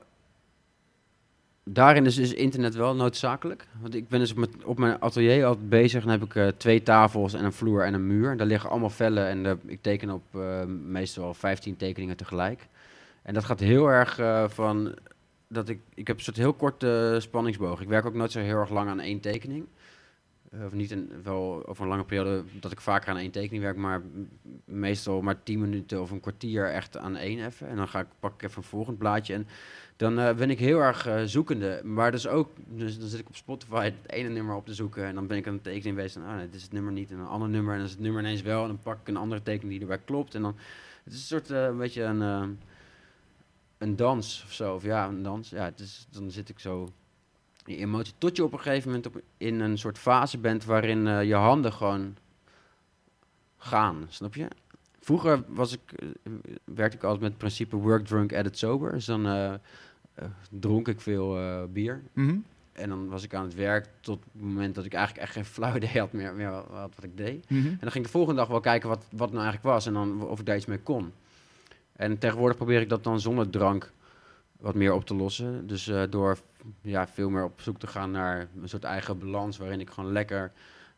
[1.64, 3.68] daarin is dus internet wel noodzakelijk.
[3.82, 6.04] Want ik ben dus op mijn, op mijn atelier altijd bezig.
[6.04, 8.38] Dan heb ik eh, twee tafels en een vloer en een muur.
[8.38, 12.68] Daar liggen allemaal vellen en eh, ik teken op eh, meestal 15 tekeningen tegelijk.
[13.22, 14.20] En dat gaat heel erg
[14.54, 14.96] van
[15.48, 17.82] dat ik, ik heb een soort heel korte spanningsboog.
[17.82, 19.66] Ik werk ook nooit zo heel erg lang aan één tekening.
[20.60, 23.64] Eh, of niet een, wel over een lange periode dat ik vaker aan één tekening
[23.64, 24.02] werk, maar
[24.66, 27.68] meestal maar 10 minuten of een kwartier echt aan één even.
[27.68, 29.34] En dan ga ik, pak ik even een volgend blaadje.
[29.34, 29.48] En
[29.96, 31.82] dan eh, ben ik heel erg eh, zoekende.
[31.84, 35.06] Maar dus ook, dus dan zit ik op Spotify het ene nummer op te zoeken.
[35.06, 36.22] En dan ben ik aan het tekening bezig.
[36.22, 37.12] En, ah, nee, dit is het nummer niet.
[37.12, 37.72] En een ander nummer.
[37.72, 38.62] En dan is het nummer ineens wel.
[38.62, 40.36] En dan pak ik een andere tekening die erbij klopt.
[40.36, 40.56] En dan,
[41.04, 42.58] het is een soort, een beetje een,
[43.78, 44.76] een dans of zo.
[44.76, 45.50] Of ja, een dans.
[45.50, 46.90] Ja, het is, dan zit ik zo
[47.66, 48.14] die emotie.
[48.18, 51.36] Tot je op een gegeven moment op, in een soort fase bent waarin eh, je
[51.36, 52.16] handen gewoon
[53.58, 54.06] gaan.
[54.10, 54.48] Snap je?
[55.00, 56.32] Vroeger was ik, eh,
[56.64, 58.92] werkte ik altijd met het principe work drunk, edit sober.
[58.92, 59.54] Dus dan eh,
[60.50, 61.38] dronk ik veel
[61.70, 62.02] bier.
[62.14, 62.38] Mhm.
[62.72, 65.46] En dan was ik aan het werk tot het moment dat ik eigenlijk echt geen
[65.46, 67.50] flauw idee had meer, meer wat, wat ik deed.
[67.50, 67.68] Mhm.
[67.68, 69.86] En dan ging ik de volgende dag wel kijken wat, wat het nou eigenlijk was
[69.86, 71.14] en dan of ik daar iets mee kon.
[71.96, 73.92] En tegenwoordig probeer ik dat dan zonder drank
[74.60, 75.68] wat meer op te lossen.
[75.68, 76.38] Dus door
[76.82, 80.12] ja, veel meer op zoek te gaan naar een soort eigen balans waarin ik gewoon
[80.12, 80.52] lekker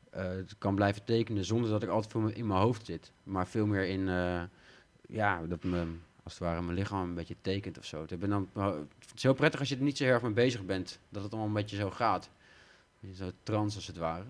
[0.10, 3.12] eh, kan blijven tekenen zonder dat ik altijd veel in mijn hoofd zit.
[3.24, 4.42] Maar veel meer in, eh,
[5.08, 5.86] ja, dat me,
[6.24, 8.06] als het ware mijn lichaam een beetje tekent of zo.
[8.08, 10.66] Ik ben dan, het is heel prettig als je er niet zo erg mee bezig
[10.66, 12.30] bent, dat het allemaal een beetje zo gaat.
[13.14, 14.24] Zo trans als het ware.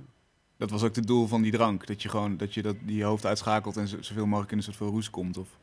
[0.57, 1.87] Dat was ook het doel van die drank.
[1.87, 4.63] Dat je gewoon dat je dat, die hoofd uitschakelt en zo- zoveel mogelijk in een
[4.63, 5.37] soort van roes komt.
[5.37, 5.57] Of...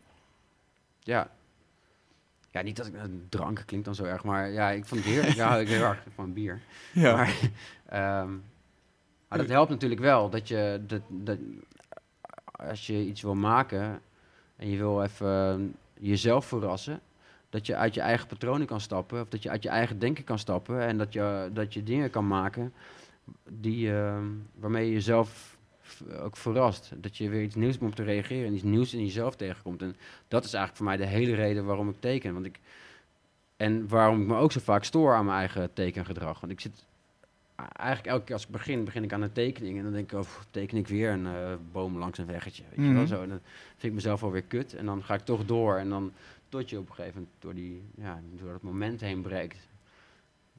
[1.00, 1.30] Ja.
[2.54, 2.92] Ja, niet dat ik...
[2.92, 5.34] nou, drank klinkt dan zo erg, maar ja, ik vond het heerlijk.
[5.42, 6.60] ja, ik heel erg van bier.
[6.92, 7.16] Ja.
[7.16, 7.50] Maar,
[7.86, 8.32] ehm,
[9.28, 10.30] Maar dat helpt natuurlijk wel.
[10.30, 11.38] Dat je, dat, dat,
[12.52, 14.00] als je iets wil maken
[14.56, 17.00] en je wil even jezelf verrassen,
[17.50, 20.24] dat je uit je eigen patronen kan stappen, of dat je uit je eigen denken
[20.24, 22.72] kan stappen en dat je, dat je dingen kan maken
[23.48, 24.18] die, eh,
[24.54, 25.53] waarmee je jezelf
[26.20, 26.92] ook verrast.
[26.96, 29.82] Dat je weer iets nieuws moet te reageren en iets nieuws in jezelf tegenkomt.
[29.82, 29.96] En
[30.28, 32.32] dat is eigenlijk voor mij de hele reden waarom ik teken.
[32.34, 32.60] Want ik,
[33.56, 36.40] en waarom ik me ook zo vaak stoor aan mijn eigen tekengedrag.
[36.40, 36.84] Want ik zit
[37.56, 39.76] eigenlijk elke keer als ik begin, begin ik aan een tekening.
[39.78, 42.62] En dan denk ik, oh, teken ik weer een eh, boom langs een weggetje.
[42.68, 43.06] Weet je wel Mhm.
[43.06, 43.22] zo.
[43.22, 44.74] En dan vind ik mezelf alweer kut.
[44.74, 45.76] En dan ga ik toch door.
[45.76, 46.12] En dan
[46.48, 49.58] tot je op een gegeven moment door, die, ja, door dat moment heen breekt.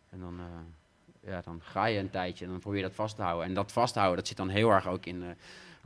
[0.10, 0.45] En dan, eh,
[1.25, 3.47] ja, dan ga je een tijdje en dan probeer je dat vast te houden.
[3.47, 5.23] En dat vasthouden, dat zit dan heel erg ook in...
[5.23, 5.29] eh,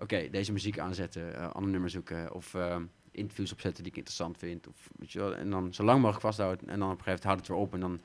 [0.02, 2.34] Oké, deze muziek aanzetten, eh ander nummer zoeken.
[2.34, 2.75] Of eh,
[3.12, 4.67] interviews opzetten die ik interessant vind.
[4.67, 6.69] Of, weet je wel, en dan zo lang mogelijk vasthouden.
[6.69, 7.73] En dan op een gegeven moment houdt het weer op.
[7.73, 7.99] En dan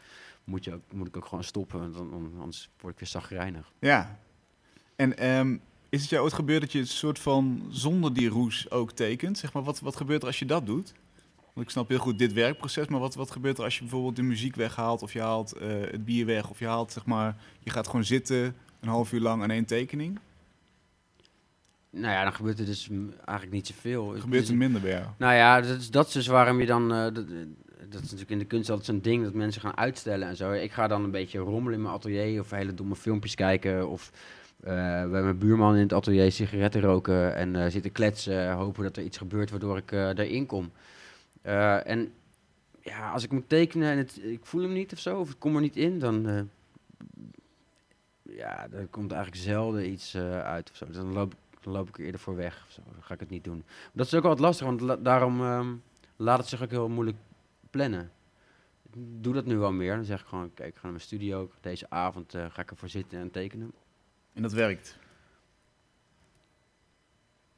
[0.44, 1.81] moet, je moet ik ook gewoon stoppen.
[1.81, 3.73] Want dan- anders word ik weer zagrijnig.
[3.79, 4.18] Ja.
[4.97, 5.57] En ehm,
[5.88, 9.38] is het jou ooit gebeurd dat je een soort van zonder die roes ook tekent?
[9.38, 10.92] Zeg maar, wat, wat gebeurt er als je dat doet?
[11.55, 14.17] Want ik snap heel goed dit werkproces, maar wat, wat gebeurt er als je bijvoorbeeld
[14.17, 17.37] de muziek weghaalt of je haalt eh, het bier weg of je haalt, zeg maar,
[17.59, 20.19] je gaat gewoon zitten een half uur lang aan één tekening?
[21.90, 24.14] Nou ja, dan gebeurt er dus eigenlijk niet zoveel.
[24.19, 25.05] Gebeurt er minder bij jou?
[25.17, 26.93] Nou ja, dat is, dat is dus waarom je dan...
[26.93, 27.14] eh, dat,
[27.88, 30.53] dat is natuurlijk in de kunst altijd zo'n ding dat mensen gaan uitstellen en zo.
[30.53, 33.88] Ik ga dan een beetje rommelen in mijn atelier of hele domme filmpjes kijken.
[33.88, 34.11] Of
[34.61, 34.73] eh,
[35.11, 38.53] bij mijn buurman in het atelier sigaretten roken en eh, zitten kletsen.
[38.53, 40.71] Hopen dat er iets gebeurt waardoor ik eh erin kom.
[41.45, 42.13] Eh, en
[42.81, 45.39] ja, als ik moet tekenen en het, ik voel hem niet of zo, of ik
[45.39, 46.29] kom er niet in, dan...
[46.29, 46.41] eh,
[48.23, 50.87] ja, er komt eigenlijk zelden iets eh, uit of zo.
[50.87, 52.83] Dus dan loop, ik- dan loop ik er eerder voor weg of zo.
[52.93, 53.65] Dan ga ik het niet doen.
[53.93, 55.75] Dat is ook altijd lastig, want la- daarom ehm,
[56.17, 57.17] laat het zich ook heel moeilijk
[57.71, 58.11] plannen.
[58.83, 59.95] Ik doe dat nu wel meer.
[59.97, 61.51] Dan zeg ik gewoon, kijk, ik ga naar mijn studio.
[61.61, 63.73] Deze avond ga ik ervoor zitten en tekenen.
[64.33, 64.99] En dat werkt.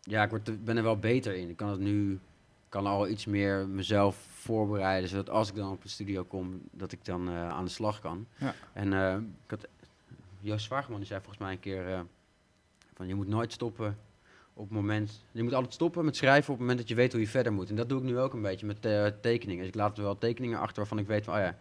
[0.01, 1.49] Ja, ik word ben er wel beter in.
[1.49, 2.19] Ik kan het nu,
[2.77, 6.93] kan al iets meer mezelf voorbereiden, zodat als ik dan op de studio kom, dat
[6.93, 8.27] ik dan eh, aan de slag kan.
[8.37, 8.55] Ja.
[8.73, 9.67] En eh, ik had,
[10.41, 12.01] Joost Zwageman die zei volgens mij een keer eh,
[12.95, 13.99] van je moet nooit stoppen
[14.55, 17.13] op het moment, je moet altijd stoppen met schrijven op het moment dat je weet
[17.13, 17.71] hoe je verder moet.
[17.71, 18.83] En dat doe ik nu ook een beetje met
[19.23, 19.59] tekeningen.
[19.59, 21.57] Dus ik laat er wel tekeningen achter waarvan ik weet van, oh ja,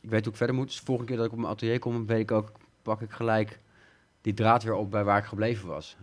[0.00, 0.66] ik weet hoe ik verder moet.
[0.66, 3.10] Dus de volgende keer dat ik op mijn atelier kom, weet ik ook, pak ik
[3.10, 3.60] gelijk
[4.20, 5.96] die draad weer op bij waar ik gebleven was.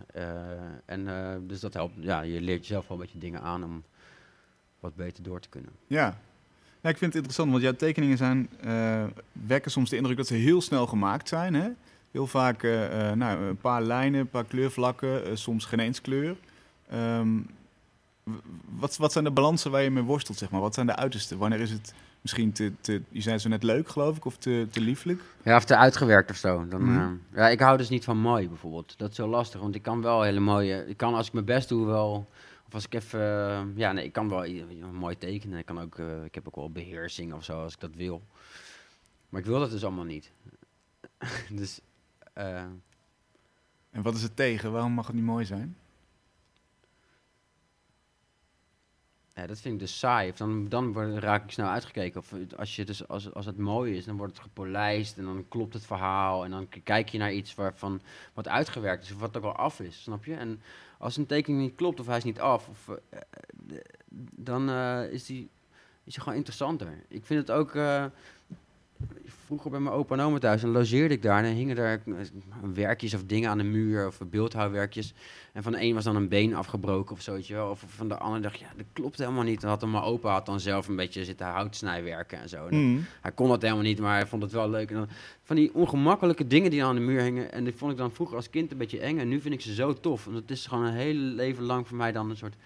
[0.84, 1.06] En
[1.46, 1.94] dus dat helpt.
[1.98, 3.84] Ja, je leert jezelf wel een beetje dingen aan om
[4.80, 5.70] wat beter door te kunnen.
[5.86, 6.18] Ja.
[6.80, 10.26] ja, ik vind het interessant, want jouw tekeningen zijn, eh, wekken soms de indruk dat
[10.26, 11.54] ze heel snel gemaakt zijn.
[11.54, 11.68] Hè?
[12.10, 16.36] Heel vaak eh, eh, nou, een paar lijnen, een paar kleurvlakken, soms geen eens kleur.
[16.90, 17.28] Ehm,
[18.78, 20.60] wat, wat zijn de balansen waar je mee worstelt, zeg maar?
[20.60, 21.38] Wat zijn de uitersten?
[21.38, 24.66] Wanneer is het misschien te, te je zei zo net leuk, geloof ik, of te,
[24.70, 25.20] te lieflijk?
[25.42, 26.68] Ja, of te uitgewerkt of zo.
[26.68, 26.98] Dan, Mhm.
[27.00, 28.94] eh, ja, ik hou dus niet van mooi bijvoorbeeld.
[28.98, 30.88] Dat is zo lastig, want ik kan wel hele mooie...
[30.88, 32.28] Ik kan als ik mijn best doe wel...
[32.76, 33.20] Als ik even...
[33.20, 35.58] eh, ja, nee, ik kan wel i- mooi tekenen.
[35.58, 38.22] Ik, kan ook, eh, ik heb ook wel beheersing of zo, als ik dat wil.
[39.28, 40.32] Maar ik wil dat dus allemaal niet.
[41.60, 41.80] dus...
[42.32, 42.64] eh,
[43.90, 44.72] En wat is het tegen?
[44.72, 45.76] Waarom mag het niet mooi zijn?
[49.34, 50.30] Ja, dat vind ik dus saai.
[50.30, 52.20] Of dan, dan word- raak ik snel uitgekeken.
[52.20, 55.44] Of als, je dus, als, als het mooi is, dan wordt het gepolijst en dan
[55.48, 56.44] klopt het verhaal.
[56.44, 58.00] En dan kijk je naar iets waarvan
[58.34, 60.34] wat uitgewerkt is of wat ook al af is, snap je?
[60.34, 60.60] En
[60.98, 63.78] als een tekening niet klopt of hij is niet af, of, eh, eh,
[64.34, 65.50] dan eh, is die
[66.04, 67.04] is die gewoon interessanter.
[67.08, 67.74] Ik vind het ook...
[69.46, 72.02] vroeger bij mijn opa en oma thuis, dan logeerde ik daar en dan hingen daar
[72.74, 75.14] werkjes of dingen aan de muur of beeldhouwwerkjes.
[75.52, 77.70] En van de een was dan een been afgebroken of zo, weet je wel.
[77.70, 79.60] Of van de ander dacht ja, dat klopt helemaal niet.
[79.60, 82.66] Dan had dan mijn opa had dan zelf een beetje zitten houtsnijwerken en zo.
[82.66, 83.00] En Mhm.
[83.20, 84.90] Hij kon dat helemaal niet, maar hij vond het wel leuk.
[84.90, 85.08] En dan,
[85.42, 87.52] van die ongemakkelijke dingen die aan de muur hingen.
[87.52, 89.18] En die vond ik dan vroeger als kind een beetje eng.
[89.18, 90.24] En nu vind ik ze zo tof.
[90.24, 92.56] Want het is gewoon een hele leven lang voor mij dan een soort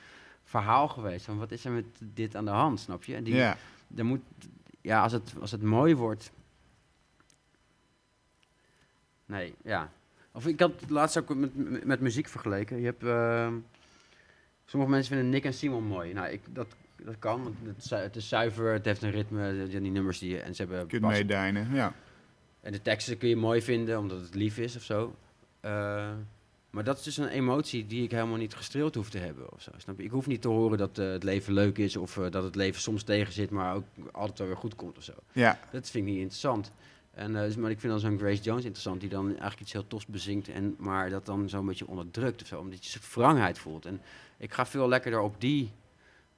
[0.45, 1.25] verhaal geweest.
[1.25, 3.14] Van wat is er met dit aan de hand, snap je?
[3.14, 3.57] En die, Ja.
[3.97, 4.21] er moet,
[4.81, 6.33] ja, als het, als het mooi wordt.
[9.27, 9.90] Nee, ja.
[10.33, 12.79] Of ik had het laatst ook met, met, met muziek vergeleken.
[12.79, 13.55] Je hebt, ehm,
[14.64, 16.12] sommige mensen vinden Nick en Simon mooi.
[16.12, 16.66] Nou, ik, dat,
[17.03, 20.40] dat kan, want het, het is zuiver, het heeft een ritme, die, die nummers die
[20.40, 21.95] en ze hebben Kun je bas- meedijnen, ja.
[22.61, 25.14] en de teksten kun je mooi vinden omdat het lief is of zo.
[25.61, 26.11] Eh,
[26.70, 29.62] maar dat is dus een emotie die ik helemaal niet gestreeld hoef te hebben of
[29.62, 29.70] zo.
[29.76, 30.04] Snap je?
[30.04, 32.54] Ik hoef niet te horen dat eh, het leven leuk is of eh, dat het
[32.54, 35.12] leven soms tegen zit, maar ook altijd wel weer goed komt of zo.
[35.33, 36.72] Ja, Dat vind ik niet interessant.
[37.11, 39.72] En, eh, dus- maar ik vind dan zo'n Grace Jones interessant, die dan eigenlijk iets
[39.72, 43.02] heel tofs bezingt, en, maar dat dan zo'n beetje onderdrukt of zo, omdat je zo'n
[43.14, 43.87] wrangheid voelt.
[43.87, 44.00] En
[44.38, 45.70] ik ga veel lekkerder op die.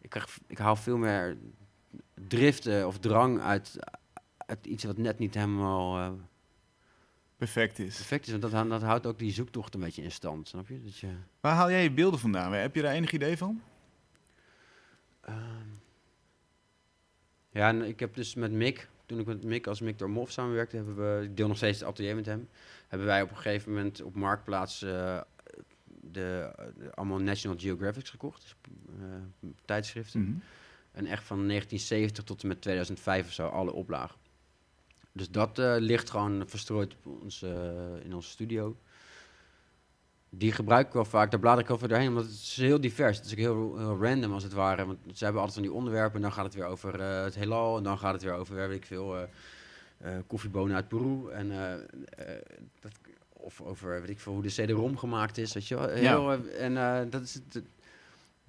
[0.00, 1.36] Ik, krijg, ik haal veel meer
[2.28, 3.76] driften of drang uit,
[4.36, 6.16] uit iets wat net niet helemaal
[7.44, 7.96] perfect is.
[7.96, 8.30] perfect is.
[8.30, 10.82] Want dat, dat houdt ook die zoektocht een beetje in stand, snap je?
[10.82, 11.08] Dat je
[11.40, 12.52] Waar haal jij je beelden vandaan?
[12.52, 13.62] Heb je daar enig idee van?
[15.20, 15.68] Ehm.
[17.50, 20.30] ja, en ik heb dus met Mick, toen ik met Mick als Mick door Mof
[20.30, 22.48] samenwerkte, hebben we, ik deel nog steeds het atelier met hem,
[22.88, 25.20] hebben wij op een gegeven moment op Marktplaats eh,
[26.00, 28.54] de, de- allemaal National Geographics gekocht, dus,
[29.00, 30.20] eh, tijdschriften.
[30.20, 30.32] Mhm.
[30.92, 34.20] En echt van 1970 tot en met 2005 of zo, alle oplagen.
[35.12, 38.76] Dus dat eh, ligt gewoon verstrooid op ons, eh, in onze studio.
[40.30, 43.16] Die gebruik ik wel vaak, daar blader ik over doorheen, omdat het is heel divers.
[43.16, 44.86] Het is ook heel, heel random als het ware.
[44.86, 47.34] Want ze hebben altijd van die onderwerpen en dan gaat het weer over eh, het
[47.34, 47.76] heelal.
[47.76, 49.28] En dan gaat het weer over, weet ik veel,
[50.26, 51.30] koffiebonen uit Peru.
[51.30, 51.48] En,
[52.80, 52.92] dat,
[53.32, 55.88] of over, weet ik veel, hoe de CD-ROM gemaakt is, weet je wel.
[55.88, 57.54] Heel, en dat is het,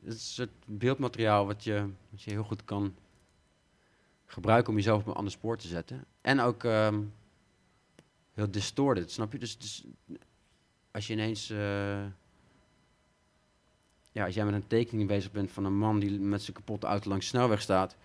[0.04, 2.94] het is het beeldmateriaal wat je, wat je heel goed kan
[4.26, 6.06] gebruiken om jezelf op een ander spoor te zetten.
[6.22, 7.02] En ook ehm,
[8.34, 9.40] heel distorted, snap je?
[9.40, 9.84] Dus, dus
[10.92, 11.50] als je ineens...
[11.50, 12.06] eh,
[14.14, 16.88] ja, als jij met een tekening bezig bent van een man die met zijn kapotte
[16.88, 17.96] auto langs de snelweg staat...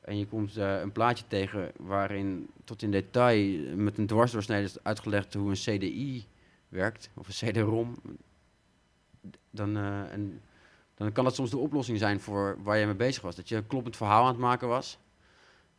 [0.00, 4.82] en je komt eh, een plaatje tegen waarin tot in detail met een dwarsdoorsnede is
[4.82, 6.26] uitgelegd hoe een CDI
[6.68, 7.94] werkt, of een CD-ROM...
[9.50, 10.20] Dan, eh,
[10.94, 13.36] dan kan dat soms de oplossing zijn voor waar je mee bezig was.
[13.36, 14.98] Dat je een kloppend verhaal aan het maken was.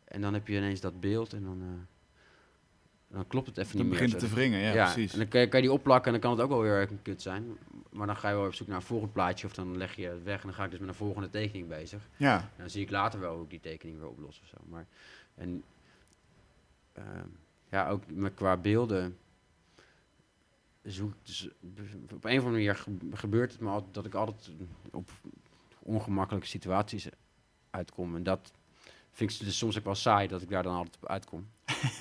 [0.08, 3.80] En dan heb je ineens dat beeld en dan, eh, dan klopt het even Dan
[3.82, 4.20] niet begint meer.
[4.20, 5.12] het te wringen, ja, precies.
[5.12, 6.90] En dan kan je, kan je die opplakken en dan kan het ook wel weer
[6.90, 7.58] een kut zijn.
[7.90, 10.06] Maar dan ga je wel op zoek naar een volgend plaatje of dan leg je
[10.08, 12.08] het weg en dan ga ik dus met een volgende tekening bezig.
[12.16, 14.56] Ja, En dan zie ik later wel hoe ik die tekening weer oplos of zo.
[14.68, 14.86] Maar,
[15.34, 15.62] en
[16.92, 17.26] ehm,
[17.70, 19.18] ja, ook met, qua beelden
[20.82, 21.48] zoek dus,
[22.14, 24.50] op een of andere manier ge- gebeurt het me altijd dat ik altijd
[24.90, 25.10] op
[25.78, 27.08] ongemakkelijke situaties
[27.70, 28.16] uitkom.
[28.16, 28.52] En dat
[29.18, 31.46] vind ik dus soms ook wel saai dat ik daar dan altijd op uitkom.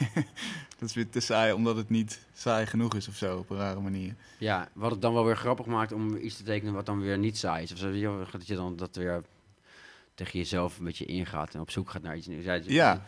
[0.80, 3.58] dat is weer te saai, omdat het niet saai genoeg is of zo, op een
[3.58, 4.16] rare manier.
[4.40, 7.18] Ja, wat het dan wel weer grappig maakt om iets te tekenen wat dan weer
[7.18, 7.72] niet saai is.
[7.72, 9.22] Of zo, dat je dan dat weer
[10.14, 12.44] tegen jezelf een beetje ingaat en op zoek gaat naar iets nieuws.
[12.44, 13.02] Ja, Ja,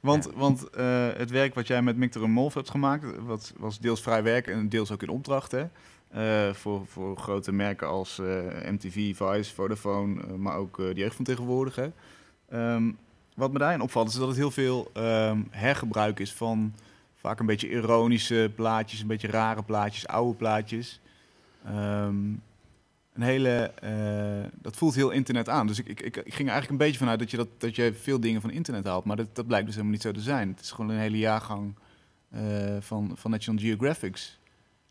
[0.00, 0.30] want, Ja.
[0.38, 4.00] want eh, het werk wat jij met Mictor en Molf hebt gemaakt, wat was deels
[4.00, 5.66] vrij werk en deels ook in opdracht, hè?
[6.08, 11.24] Eh, voor, voor grote merken als eh, MTV, Vice, Vodafone, maar ook de jeugd van
[11.24, 11.74] tegenwoordig.
[11.76, 11.88] Hè?
[12.48, 12.90] Ehm,
[13.38, 16.74] wat me daarin opvalt is dat het heel veel ehm, hergebruik is van
[17.14, 21.00] vaak een beetje ironische plaatjes, een beetje rare plaatjes, oude plaatjes.
[21.64, 22.16] Ehm,
[23.12, 25.66] een hele, eh, dat voelt heel internet aan.
[25.66, 27.94] Dus ik, ik, ik, ging er eigenlijk een beetje vanuit dat je, dat, dat je
[27.94, 29.04] veel dingen van internet haalt.
[29.04, 30.48] Maar dat, dat blijkt dus helemaal niet zo te zijn.
[30.48, 31.74] Het is gewoon een hele jaargang
[32.30, 34.38] eh, van, van National Geographics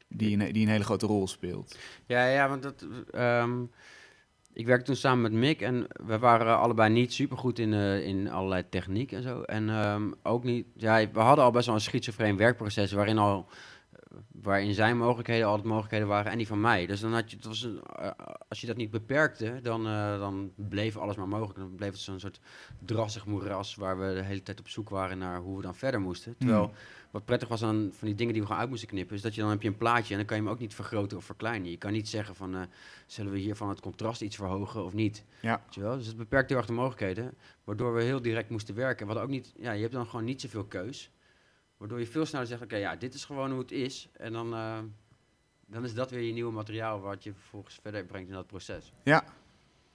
[0.08, 1.78] die een, die een hele grote rol speelt.
[2.06, 2.86] Ja, ja, want dat.
[3.12, 3.60] ehm,
[4.58, 8.06] ik werkte toen samen met Mick en we waren allebei niet super goed in, eh,
[8.08, 9.42] in allerlei techniek en zo.
[9.42, 10.66] En ehm, ook niet.
[10.76, 13.48] Ja, we hadden al best wel een schizofreen werkproces waarin al.
[14.42, 16.86] Waarin zijn mogelijkheden altijd mogelijkheden waren en die van mij.
[16.86, 18.12] Dus dan had je, het was een, eh,
[18.48, 21.60] als je dat niet beperkte, dan, eh, dan bleef alles maar mogelijk.
[21.60, 22.40] Dan bleef het zo'n soort
[22.86, 26.02] drassig moeras waar we de hele tijd op zoek waren naar hoe we dan verder
[26.02, 26.36] moesten.
[26.38, 26.74] Terwijl Hmm.
[27.12, 29.36] wat prettig was aan van die dingen die we gewoon uit moesten knippen, is dat
[29.36, 31.26] je dan heb je een plaatje en dan kan je hem ook niet vergroten of
[31.26, 31.72] verkleinen.
[31.72, 32.62] Je kan niet zeggen van, eh,
[33.06, 35.24] zullen we hiervan het contrast iets verhogen of niet.
[35.42, 35.62] Ja.
[35.66, 35.98] Weet je wel?
[35.98, 39.08] Dus het beperkt heel erg de mogelijkheden, waardoor we heel direct moesten werken.
[39.08, 41.12] We hadden ook niet, ja, je hebt dan gewoon niet zoveel keus,
[41.78, 44.10] waardoor je veel sneller zegt, oké, ja, dit is gewoon hoe het is.
[44.14, 44.80] En dan, eh,
[45.66, 48.94] dan is dat weer je nieuwe materiaal wat je vervolgens verder brengt in dat proces.
[49.04, 49.24] Ja,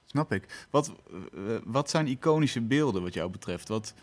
[0.05, 0.67] snap ik.
[0.71, 3.69] Wat, eh, wat zijn iconische beelden wat jou betreft?
[3.69, 3.95] Wat,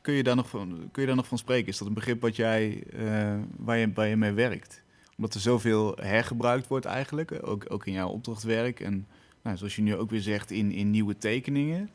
[0.00, 1.68] kun, je daar nog van, kun je daar nog van spreken?
[1.68, 4.82] Is dat een begrip wat jij, eh, waar, je, waar je mee werkt?
[5.16, 8.80] Omdat er zoveel hergebruikt wordt eigenlijk, ook, ook in jouw opdrachtwerk.
[8.80, 9.06] En
[9.42, 11.90] nou, zoals je nu ook weer zegt, in, in nieuwe tekeningen.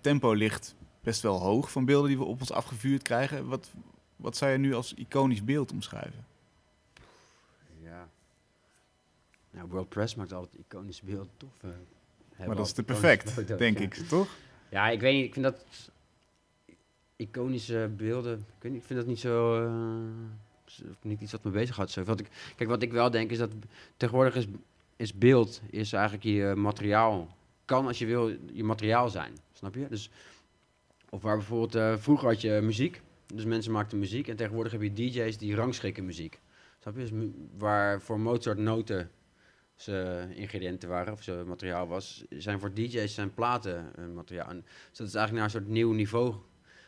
[0.00, 0.74] Tempo ligt
[1.08, 3.46] best wel hoog van beelden die we op ons afgevuurd krijgen.
[3.46, 3.70] Wat,
[4.16, 6.26] wat zou je nu als iconisch beeld omschrijven?
[7.82, 8.08] Ja.
[9.50, 11.50] Nou, World Press maakt altijd iconische beelden, tof.
[12.46, 13.84] Maar dat is te perfect, foto's, denk ja.
[13.84, 14.28] ik, toch?
[14.68, 15.24] Ja, ik weet niet.
[15.24, 15.64] Ik vind dat
[17.16, 18.38] iconische beelden.
[18.38, 19.64] Ik, weet niet, ik vind dat niet zo.
[19.64, 21.90] eh, niet iets wat me bezighoudt.
[21.90, 22.02] Zo.
[22.02, 23.50] Wat ik, kijk, wat ik wel denk is dat
[23.96, 24.46] tegenwoordig is,
[24.96, 27.36] is beeld is eigenlijk je materiaal.
[27.64, 29.32] Kan als je wil je materiaal zijn.
[29.52, 29.88] Snap je?
[29.88, 30.10] Dus,
[31.10, 33.00] of waar bijvoorbeeld eh, vroeger had je muziek.
[33.34, 34.28] Dus mensen maakten muziek.
[34.28, 36.40] En tegenwoordig heb je DJ's die rangschikken muziek.
[36.78, 37.00] Snap je?
[37.00, 39.10] Dus waar voor Mozart noten
[39.74, 44.48] zijn ingrediënten waren, of zijn materiaal was, zijn voor DJ's zijn platen een materiaal.
[44.48, 46.34] En, dus dat is eigenlijk naar een soort nieuw niveau,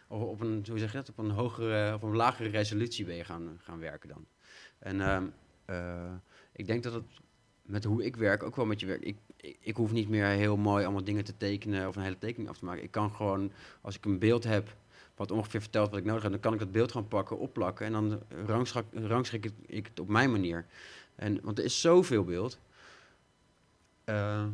[0.09, 3.15] of op een, hoe zeg je dat, op een hogere, of een lagere resolutie ben
[3.15, 4.27] je gaan, gaan werken dan.
[4.79, 5.27] En ehm,
[5.65, 6.13] eh,
[6.53, 7.05] ik denk dat het
[7.63, 9.03] met hoe ik werk ook wel met je werk.
[9.03, 12.19] Ik, ik, ik hoef niet meer heel mooi allemaal dingen te tekenen of een hele
[12.19, 12.83] tekening af te maken.
[12.83, 14.77] Ik kan gewoon, als ik een beeld heb
[15.17, 17.87] wat ongeveer vertelt wat ik nodig heb, dan kan ik dat beeld gaan pakken, opplakken
[17.87, 20.67] en dan rangschik, rangschik ik, het op mijn manier.
[21.15, 22.59] En, want er is zoveel beeld.
[24.05, 24.47] Eh,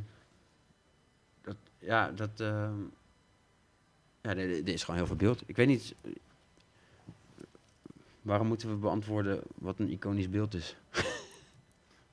[1.43, 2.41] dat, ja, dat.
[2.41, 2.71] eh,
[4.21, 5.43] ja, er, is gewoon heel veel beeld.
[5.47, 5.95] Ik weet niet.
[8.23, 10.77] Waarom moeten we beantwoorden wat een iconisch beeld is?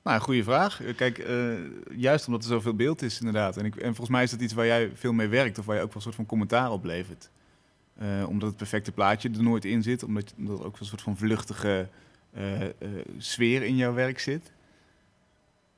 [0.04, 0.82] Nou, goede vraag.
[0.82, 1.54] Eh, Kijk, eh,
[1.96, 3.56] juist omdat er zoveel beeld is, inderdaad.
[3.56, 5.76] En, ik, en volgens mij is dat iets waar jij veel mee werkt, of waar
[5.76, 7.30] je ook wel een soort van commentaar op levert.
[7.94, 10.86] Eh, omdat het perfecte plaatje er nooit in zit, omdat, omdat er ook wel een
[10.86, 11.88] soort van vluchtige
[13.18, 14.52] sfeer in jouw werk zit.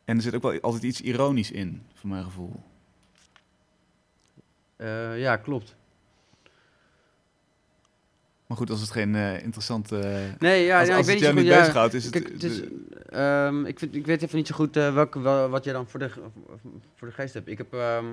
[0.04, 2.62] En er zit ook wel altijd iets ironisch in, voor mijn gevoel.
[5.16, 5.76] Ja, klopt.
[8.46, 9.96] Maar goed, als het geen eh, interessante...
[10.38, 11.46] Nee, ja, als ja, als ik het weet jou niet.
[11.46, 12.12] Ja, bezighoudt, is het...
[12.12, 12.28] Kijk,
[13.08, 15.88] ehm, ik, vind, ik weet even niet zo goed eh, welke, wel- wat jij dan
[15.88, 16.10] voor de,
[16.94, 17.48] voor de geest hebt.
[17.48, 18.04] Ik heb, ehm,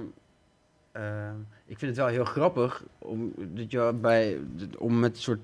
[0.91, 4.37] ehm, ik vind het wel heel grappig om, dat je bij,
[4.77, 5.39] om met soort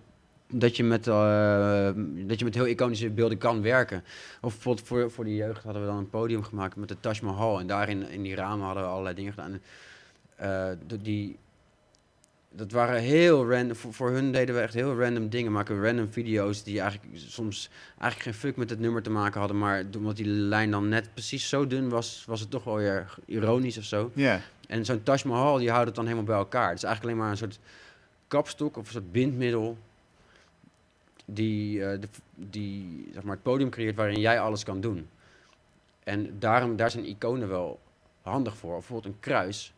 [0.51, 1.89] dat je met, eh,
[2.27, 4.03] dat je met heel iconische beelden kan werken.
[4.41, 7.19] Of bijvoorbeeld voor, voor de jeugd hadden we dan een podium gemaakt met de Taj
[7.23, 7.59] Mahal.
[7.59, 9.59] En daarin in die ramen hadden we allerlei dingen gedaan.
[10.35, 10.69] Eh,
[11.01, 11.37] die,
[12.51, 13.75] dat waren heel random.
[13.75, 15.51] Voor, voor hun deden we echt heel random dingen.
[15.51, 19.39] Maken we random video's die eigenlijk soms eigenlijk geen fuck met het nummer te maken
[19.39, 19.57] hadden.
[19.57, 23.15] Maar omdat die lijn dan net precies zo dun was, was het toch wel weer
[23.25, 24.11] ironisch of zo.
[24.13, 26.69] ja, En zo'n Taj Mahal, die houdt het dan helemaal bij elkaar.
[26.69, 27.59] Het is eigenlijk alleen maar een soort
[28.27, 29.77] kapstok of een soort bindmiddel.
[31.25, 35.07] Die, eh, de, die zeg maar, het podium creëert waarin jij alles kan doen.
[36.03, 37.79] En daarom, daar zijn iconen wel
[38.21, 38.75] handig voor.
[38.75, 39.73] Of bijvoorbeeld een kruis.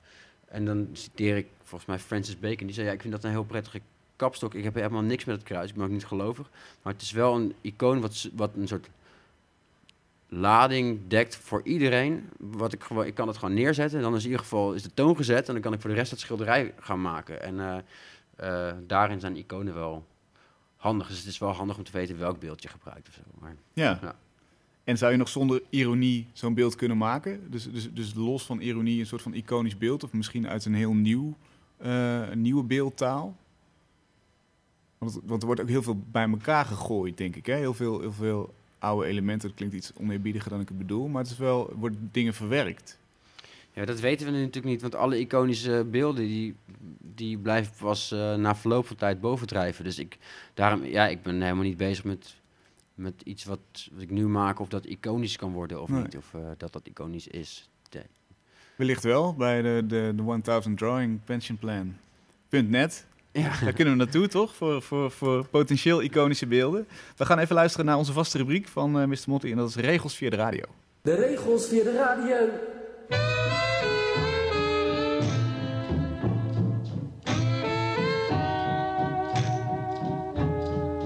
[0.47, 2.65] En dan citeer ik volgens mij Francis Bacon.
[2.65, 3.81] Die zei, ja, ik vind dat een heel prettige
[4.15, 4.53] kapstok.
[4.53, 5.69] Ik heb helemaal niks met het kruis.
[5.69, 6.49] Ik ben ook niet gelovig.
[6.81, 8.89] Maar het is wel een icoon wat, wat een soort
[10.27, 12.29] lading dekt voor iedereen.
[12.37, 13.97] Wat ik, gewoon, ik kan het gewoon neerzetten.
[13.97, 15.47] En dan is in ieder geval is de toon gezet.
[15.47, 17.41] En dan kan ik voor de rest het schilderij gaan maken.
[17.41, 17.77] En eh,
[18.35, 20.05] eh, daarin zijn iconen wel
[20.75, 21.07] handig.
[21.07, 23.21] Dus het is wel handig om te weten welk beeld je gebruikt of zo.
[23.39, 23.99] Maar, ja.
[24.01, 24.15] Ja.
[24.83, 27.51] En zou je nog zonder ironie zo'n beeld kunnen maken?
[27.51, 30.03] Dus, dus, dus los van ironie een soort van iconisch beeld?
[30.03, 31.35] Of misschien uit een heel nieuw,
[31.81, 33.35] eh, een nieuwe beeldtaal?
[34.97, 37.45] Want, want er wordt ook heel veel bij elkaar gegooid, denk ik.
[37.45, 37.55] Hè?
[37.55, 39.47] Heel, veel, heel veel oude elementen.
[39.47, 41.07] Dat klinkt iets oneerbiediger dan ik het bedoel.
[41.07, 42.97] Maar het is wel, er worden dingen verwerkt.
[43.73, 44.81] ja, dat weten we natuurlijk niet.
[44.81, 46.55] Want alle iconische beelden die,
[47.15, 49.83] die blijven pas eh, na verloop van tijd bovendrijven.
[49.83, 50.17] Dus ik,
[50.53, 52.35] daarom, ja, ik ben helemaal niet bezig met,
[52.95, 53.59] met iets wat,
[53.91, 54.59] wat ik nu maak.
[54.59, 56.01] Of dat iconisch kan worden of Nee.
[56.01, 56.17] niet.
[56.17, 57.69] Of eh, dat dat iconisch is.
[58.81, 61.95] Wellicht wel bij de, de, de 1000 Drawing Pension Plan.
[62.49, 63.05] .net.
[63.31, 63.51] Ja.
[63.63, 64.55] Daar kunnen we naartoe, toch?
[64.55, 66.87] Voor, voor, voor potentieel iconische beelden.
[67.17, 69.17] We gaan even luisteren naar onze vaste rubriek van eh, Mr.
[69.27, 69.51] Motti.
[69.51, 70.63] En dat is regels via de radio.
[71.01, 72.49] De regels via de radio.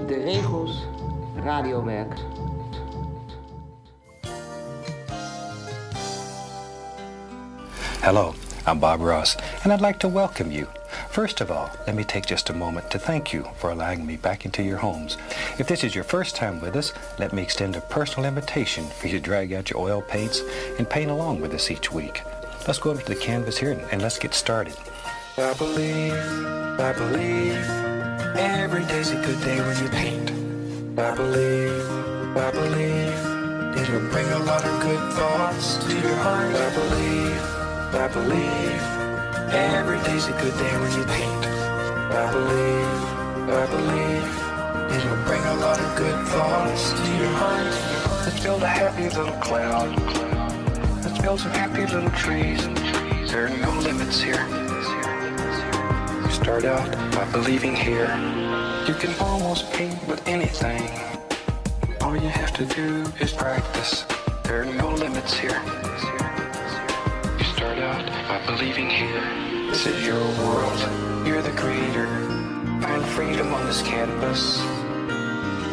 [0.06, 0.86] De regels
[1.44, 2.35] radiowerk.
[8.06, 8.36] Hello,
[8.66, 10.68] I'm Bob Ross, and I'd like to welcome you.
[11.10, 14.16] First of all, let me take just a moment to thank you for allowing me
[14.16, 15.16] back into your homes.
[15.58, 19.08] If this is your first time with us, let me extend a personal invitation for
[19.08, 20.40] you to drag out your oil paints
[20.78, 22.22] and paint along with us each week.
[22.68, 24.76] Let's go over to the canvas here and, let's get started.
[25.36, 26.12] I believe,
[26.78, 27.56] I believe,
[28.38, 30.30] every day's a good day when you paint.
[30.96, 36.54] I believe, I believe, it'll bring a lot of good thoughts to your heart.
[36.54, 37.55] I believe,
[37.94, 38.82] I believe,
[39.52, 41.46] every day's a good day when you paint.
[42.12, 43.06] I believe,
[43.48, 44.26] I believe,
[44.96, 48.26] it'll bring a lot of good thoughts to your heart.
[48.26, 49.94] Let's build a happy little cloud.
[51.04, 52.66] Let's build some happy little trees.
[53.30, 54.46] There are no limits here.
[56.22, 58.08] You start out by believing here.
[58.86, 60.90] You can almost paint with anything.
[62.00, 64.04] All you have to do is practice.
[64.44, 65.62] There are no limits here.
[67.86, 69.22] Out by believing here.
[69.70, 70.80] This is your world.
[71.24, 72.06] You're the creator.
[72.82, 74.58] Find freedom on this canvas.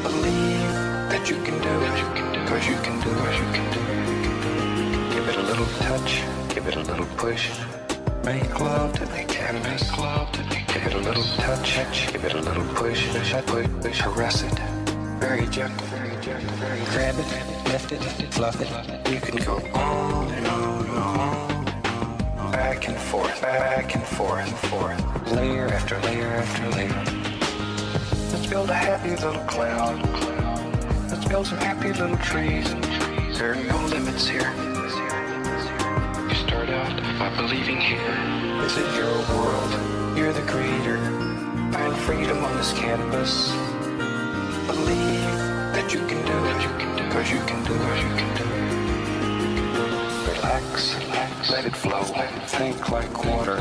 [0.04, 0.74] Believe
[1.10, 2.48] that you can do it.
[2.48, 3.34] Cause you can do it.
[3.42, 5.14] You can do it.
[5.16, 6.22] Give it a little touch.
[6.54, 7.50] Give it a little push.
[8.24, 9.90] Make love to the canvas.
[10.72, 12.12] Give it a little touch.
[12.14, 13.10] Give it a little push.
[13.10, 14.02] Push, push, push.
[14.02, 14.60] Caress it.
[15.18, 15.88] Very gentle.
[15.88, 16.56] Very gentle.
[16.94, 17.70] Grab it.
[17.72, 18.04] Lift it.
[18.32, 18.70] Fluff it.
[19.12, 21.33] You can go on and on and on.
[22.94, 23.42] And forth.
[23.42, 24.48] Back and forth.
[24.48, 25.32] And forth.
[25.32, 27.04] Layer after layer after layer.
[28.32, 29.98] Let's build a happy little cloud.
[31.10, 32.70] Let's build some happy little trees.
[33.40, 34.54] There are no limits here.
[36.30, 38.14] You start out by believing here.
[38.62, 40.16] This is your world.
[40.16, 41.00] You're the creator.
[41.74, 43.50] Find freedom on this canvas.
[44.68, 45.34] Believe
[45.74, 48.53] that you can do it, cause you can do it, you can do it.
[50.44, 53.56] Relax, relax, let it flow, think like water.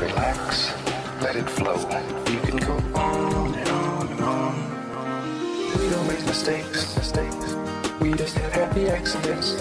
[0.00, 0.74] Relax,
[1.22, 1.76] let it flow.
[2.28, 5.78] You can go on and on and on.
[5.78, 7.54] We don't make mistakes, mistakes.
[8.00, 9.52] We just have happy accidents.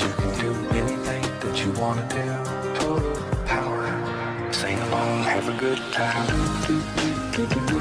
[0.00, 2.78] You can do anything that you want to do.
[2.78, 3.16] Total
[3.46, 4.52] power.
[4.52, 7.75] Sing along, have a good time.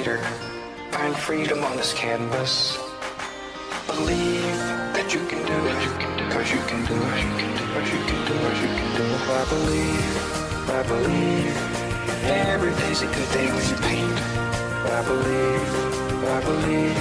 [0.00, 2.78] Find freedom on this canvas.
[3.86, 4.56] Believe
[4.96, 6.32] that you can do it.
[6.32, 7.20] Cause you can do it.
[7.20, 7.84] You can do it.
[7.92, 8.56] You can do it.
[8.62, 9.20] You can do it.
[9.28, 10.08] I believe.
[10.70, 11.56] I believe.
[12.24, 14.18] Every day's a good day when you paint.
[14.88, 15.68] I believe.
[16.24, 16.96] I believe.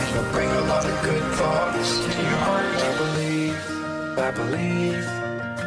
[0.00, 2.64] It'll bring a lot of good thoughts to your heart.
[2.64, 3.60] I believe.
[4.16, 5.04] I believe.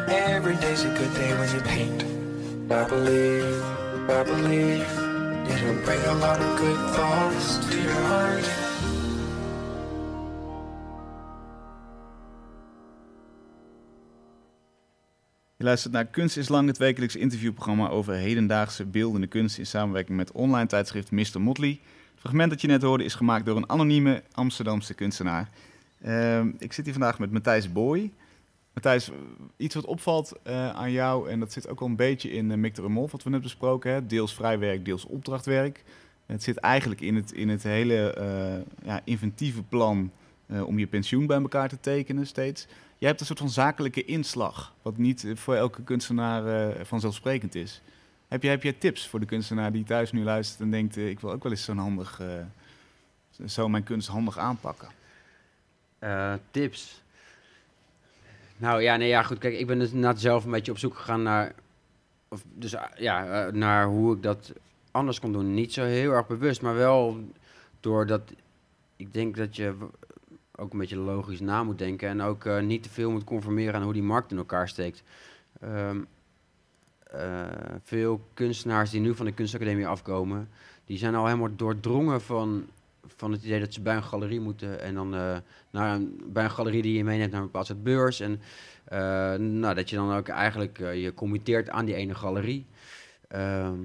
[0.08, 2.02] Every day's a good day when you paint.
[2.72, 3.62] I believe.
[4.10, 4.95] I believe.
[5.50, 6.56] It'll bring lot.
[15.58, 20.16] Je luistert naar Kunst is Lang, het wekelijks interviewprogramma over hedendaagse beeldende kunst in samenwerking
[20.16, 21.40] met online tijdschrift Mr.
[21.40, 21.80] Motley.
[22.10, 25.48] Het fragment dat je net hoorde is gemaakt door een anonieme Amsterdamse kunstenaar.
[26.02, 28.12] Ehm, ik zit hier vandaag met Matthijs Boy.
[28.76, 29.10] Matthijs,
[29.56, 32.72] iets wat opvalt eh, aan jou, en dat zit ook al een beetje in uh,
[32.74, 34.08] de Remolf, wat we net besproken hebben.
[34.08, 35.84] Deels vrijwerk, deels opdrachtwerk.
[36.26, 40.10] Het zit eigenlijk in het, in het hele eh, ja, inventieve plan
[40.64, 42.66] om je pensioen bij elkaar te tekenen steeds.
[42.98, 47.82] Jij hebt een soort van zakelijke inslag, wat niet voor elke kunstenaar vanzelfsprekend is.
[48.28, 51.20] Heb jij, heb jij tips voor de kunstenaar die thuis nu luistert en denkt, ik
[51.20, 52.20] wil ook wel eens zo'n handig,
[53.46, 54.88] zo mijn kunst handig aanpakken?
[56.50, 57.04] Tips.
[58.56, 59.38] Nou ja, nee, ja, goed.
[59.38, 61.54] Kijk, ik ben dus inderdaad zelf een beetje op zoek gegaan naar,
[62.28, 64.52] of, dus, eh, ja, eh, naar hoe ik dat
[64.90, 65.54] anders kon doen.
[65.54, 67.20] Niet zo heel erg bewust, maar wel
[67.80, 68.32] doordat
[68.96, 69.74] ik denk dat je
[70.56, 73.74] ook een beetje logisch na moet denken en ook eh, niet te veel moet conformeren
[73.74, 75.02] aan hoe die markt in elkaar steekt.
[75.60, 76.00] Ehm,
[77.10, 77.44] eh,
[77.82, 80.48] veel kunstenaars die nu van de kunstacademie afkomen,
[80.84, 82.66] die zijn al helemaal doordrongen van,
[83.16, 85.36] van het idee dat ze bij een galerie moeten en dan eh,
[85.70, 88.20] naar een, bij een galerie die je meeneemt naar een bepaald soort beurs.
[88.20, 88.40] En
[88.84, 92.66] eh, nou, dat je dan ook eigenlijk eh, je committeert aan die ene galerie.
[93.28, 93.78] Ehm,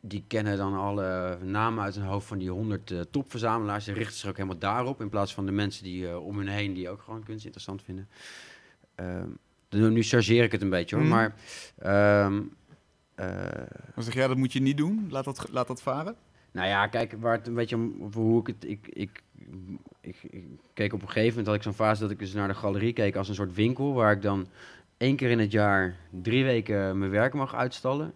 [0.00, 3.84] die kennen dan alle namen uit hun hoofd van die honderd eh, topverzamelaars.
[3.84, 6.74] Ze richten zich ook helemaal daarop in plaats van de mensen die om hun heen
[6.74, 8.08] die ook gewoon kunst interessant vinden.
[8.94, 9.28] Ehm,
[9.70, 11.14] nu nu chargeer ik het een beetje hoor, Mhm.
[11.14, 11.34] maar
[11.78, 12.40] ehm,
[13.14, 16.16] eh, Dan zeg jij, dat moet je niet doen, laat dat, laat dat varen.
[16.52, 18.64] Nou ja, kijk, waar het een beetje hoe ik het.
[18.64, 19.22] Ik, ik,
[20.00, 20.16] ik,
[20.74, 22.92] keek op een gegeven moment had ik zo'n fase dat ik dus naar de galerie
[22.92, 24.46] keek als een soort winkel waar ik dan
[24.96, 28.14] één keer in het jaar drie weken mijn werk mag uitstallen.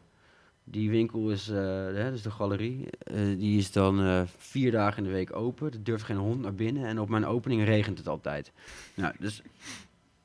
[0.68, 4.98] Die winkel is, eh, hè, dus de galerie, eh, die is dan eh, vier dagen
[4.98, 5.72] in de week open.
[5.72, 8.52] Er durft geen hond naar binnen en op mijn opening regent het altijd.
[8.94, 9.42] Nou, dus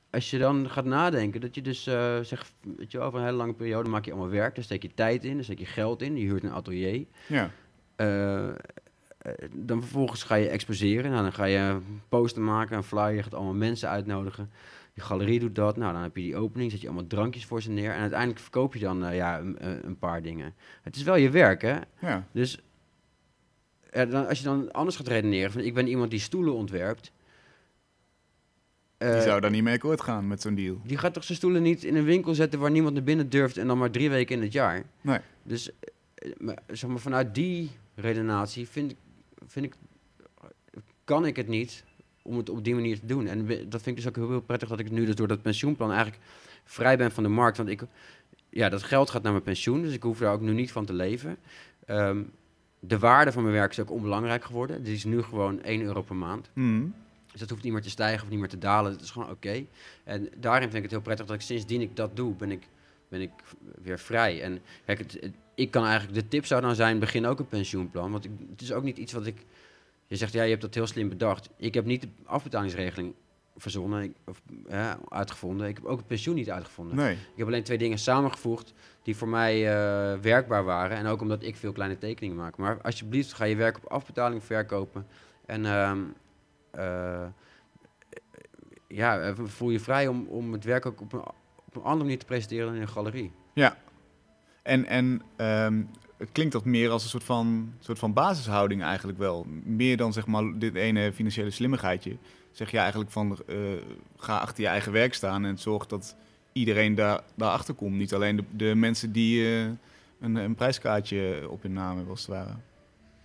[0.09, 1.84] als je dan gaat nadenken, dat je dus
[2.22, 4.93] zegt, weet je, over een hele lange periode maak je allemaal werk, daar steek je
[4.93, 7.05] tijd in, daar steek je geld in, je huurt een atelier.
[7.28, 7.51] Ja.
[8.01, 8.53] Eh, eh,
[9.53, 11.11] dan vervolgens ga je exposeren.
[11.11, 11.77] Nou, dan ga je
[12.09, 14.49] poster maken, een flyer, je gaat allemaal mensen uitnodigen.
[14.93, 15.77] Die galerie doet dat.
[15.77, 17.91] Nou, dan heb je die opening, zet je allemaal drankjes voor ze neer.
[17.91, 20.53] En uiteindelijk verkoop je dan eh, ja, een, een- paar dingen.
[20.81, 21.77] Het is wel je werk, hè?
[21.99, 22.27] ja.
[22.31, 22.59] Dus
[23.91, 27.11] dan, als je dan anders gaat redeneren, van ik ben iemand die stoelen ontwerpt.
[28.97, 30.81] Die zou daar niet mee akkoord gaan met zo'n deal.
[30.83, 33.57] die gaat toch zijn stoelen niet in een winkel zetten waar niemand naar binnen durft
[33.57, 34.83] en dan maar drie weken in het jaar.
[35.01, 35.19] Nee.
[35.43, 35.71] Dus
[36.37, 37.71] maar, zeg maar, vanuit die
[38.01, 38.97] redenatie vind ik,
[39.47, 39.73] vind ik,
[41.03, 41.83] kan ik het niet
[42.21, 43.27] om het op die manier te doen.
[43.27, 45.41] En dat vind ik dus ook heel, heel prettig dat ik nu dus door dat
[45.41, 46.21] pensioenplan eigenlijk
[46.63, 47.57] vrij ben van de markt.
[47.57, 47.81] Want ik,
[48.49, 50.85] ja, dat geld gaat naar mijn pensioen, dus ik hoef daar ook nu niet van
[50.85, 51.37] te leven.
[51.85, 52.21] Ehm,
[52.79, 54.83] de waarde van mijn werk is ook onbelangrijk geworden.
[54.83, 56.49] Die is nu gewoon 1 euro per maand.
[56.53, 56.85] Mhm.
[57.31, 58.91] Dus dat hoeft niet meer te stijgen of niet meer te dalen.
[58.91, 59.65] Dat is gewoon oké.
[60.03, 62.63] En daarin vind ik het heel prettig dat ik sindsdien ik dat doe, ben ik,
[63.09, 63.31] ben ik
[63.81, 64.41] weer vrij.
[64.41, 67.47] En kijk, het, het- ik kan eigenlijk, de tip zou dan zijn, begin ook een
[67.47, 68.11] pensioenplan.
[68.11, 69.45] Want ik, het is ook niet iets wat ik,
[70.07, 71.49] je zegt, ja, je hebt dat heel slim bedacht.
[71.57, 73.13] Ik heb niet de afbetalingsregeling
[73.57, 75.67] verzonnen ik- of ja, uitgevonden.
[75.67, 76.95] Ik heb ook het pensioen niet uitgevonden.
[76.95, 77.13] Nee.
[77.13, 78.73] Ik heb alleen twee dingen samengevoegd
[79.03, 80.97] die voor mij eh, werkbaar waren.
[80.97, 82.57] En ook omdat ik veel kleine tekeningen maak.
[82.57, 85.07] Maar alsjeblieft, ga je werk op afbetaling verkopen.
[85.45, 85.99] En ehm,
[86.71, 87.25] eh,
[88.87, 91.19] ja, eh, voel je vrij om, om het werk ook op een,
[91.65, 93.31] op een andere manier te presenteren dan in een galerie.
[94.62, 95.84] En, en ehm,
[96.18, 99.45] het klinkt dat meer als een soort van, soort van basishouding eigenlijk wel.
[99.64, 102.18] Meer dan zeg maar dit ene financiële slimmigheidje.
[102.51, 103.57] Zeg je eigenlijk van eh,
[104.18, 106.16] ga achter je eigen werk staan en zorg dat
[106.53, 107.95] iedereen daar, daarachter komt.
[107.95, 109.62] Niet alleen de, de mensen die eh,
[110.20, 112.55] een, een prijskaartje op hun naam hebben als het ware.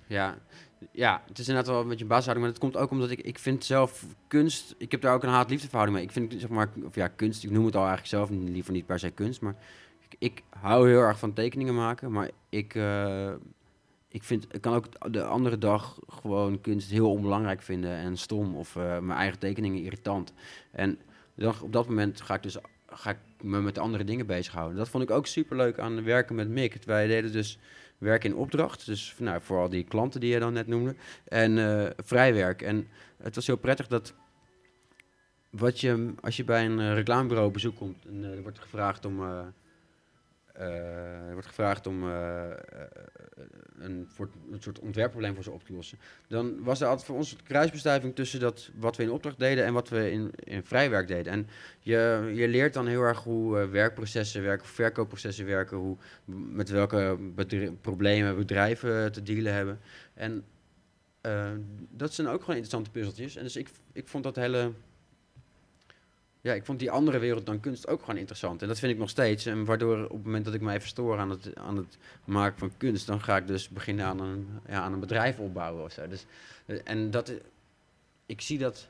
[0.07, 0.39] Ja,
[0.91, 3.21] ja, het is inderdaad wel een beetje een basishouding, maar dat komt ook omdat ik,
[3.21, 6.07] ik vind zelf kunst, ik heb daar ook een haat-liefdeverhouding mee.
[6.07, 8.87] Ik vind, zeg maar, of ja, kunst, ik noem het al eigenlijk zelf, liever niet
[8.87, 9.55] per se kunst, maar
[10.19, 13.33] ik, hou heel erg van tekeningen maken, maar ik, eh,
[14.09, 18.57] ik, vind, ik kan ook de andere dag gewoon kunst heel onbelangrijk vinden en stom
[18.57, 20.33] of eh, mijn eigen tekeningen irritant.
[20.73, 20.99] En
[21.35, 24.77] dan, op dat moment ga ik dus ga ik me met andere dingen bezighouden.
[24.77, 26.85] Dat vond ik ook super leuk aan werken met Mick.
[26.85, 27.59] Wij deden dus
[27.99, 28.87] werk in opdracht.
[28.87, 30.95] Dus nou, vooral die klanten die je dan net noemde.
[31.25, 32.63] En uh, vrijwerk.
[32.63, 34.15] En het was heel prettig dat
[35.51, 39.21] wat je, als je bij een reclamebureau bezoek komt en er wordt gevraagd om
[40.59, 42.03] er wordt gevraagd om
[43.79, 45.99] een, voor, een soort ontwerpprobleem voor ze op te lossen.
[46.29, 49.65] Dan was er altijd voor ons een kruisbestuiving tussen dat, wat we in opdracht deden
[49.65, 51.33] en wat we in, in vrijwerk deden.
[51.33, 51.49] En
[51.81, 55.97] je, je leert dan heel erg hoe werkprocessen werken, verkoopprocessen werken, hoe,
[56.53, 57.19] met welke
[57.81, 59.81] problemen bedrijven te dealen hebben.
[60.15, 60.45] En
[61.91, 63.37] dat zijn ook gewoon interessante puzzeltjes.
[63.37, 64.73] En dus ik, ik vond dat hele
[66.47, 68.63] ja, ik vond die andere wereld dan kunst ook gewoon interessant.
[68.63, 69.47] En dat vind ik nog steeds.
[69.47, 72.73] En waardoor op het moment dat ik mij verstoor aan het, aan het maken van
[72.77, 76.09] kunst, dan ga ik dus beginnen aan een, ja, aan een bedrijf opbouwen of zo.
[76.09, 76.27] Dus,
[76.67, 77.33] eh, en dat,
[78.27, 78.89] ik zie dat,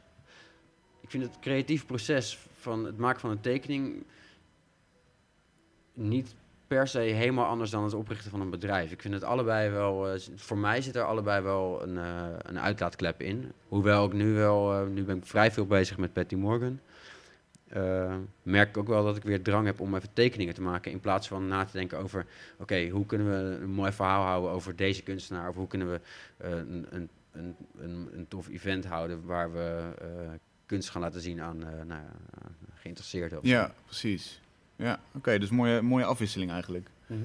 [1.00, 4.04] ik vind het creatief proces van het maken van een tekening
[5.92, 6.34] niet
[6.66, 8.92] per se helemaal anders dan het oprichten van een bedrijf.
[8.92, 11.96] Ik vind het allebei wel, uh, voor mij zit er allebei wel een,
[12.48, 13.52] een uitlaatklep in.
[13.68, 16.80] Hoewel ik nu wel, nu ben ik vrij veel bezig met Patty Morgan
[17.74, 20.92] uh, merk ik ook wel dat ik weer drang heb om even tekeningen te maken.
[20.92, 22.26] In plaats van na te denken over,
[22.58, 25.48] oké, hoe kunnen we een mooi verhaal houden over deze kunstenaar?
[25.48, 26.00] Of hoe kunnen we
[26.44, 27.08] uh, een, een,
[27.78, 30.08] een, een, tof event houden waar we uh,
[30.66, 32.00] kunst gaan laten zien aan nou,
[32.74, 33.38] geïnteresseerden.
[33.42, 34.40] Ja, precies.
[34.76, 36.88] Ja, oké, okay, dus mooie, mooie afwisseling eigenlijk.
[37.06, 37.22] Mm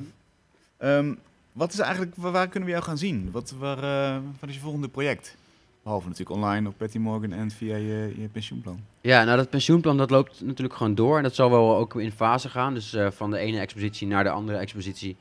[0.78, 0.88] -hmm.
[0.88, 1.20] um,
[1.52, 3.32] wat is eigenlijk, waar, waar, kunnen we jou gaan zien?
[3.32, 5.36] Wat, waar, wat is je volgende project?
[5.84, 8.80] Behalve natuurlijk online op Patty Morgan en via je, pensioenplan.
[9.02, 11.18] Ja, nou dat pensioenplan dat loopt natuurlijk gewoon door.
[11.18, 12.74] En dat zal wel ook in fase gaan.
[12.74, 15.18] Dus uh, van de ene expositie naar de andere expositie.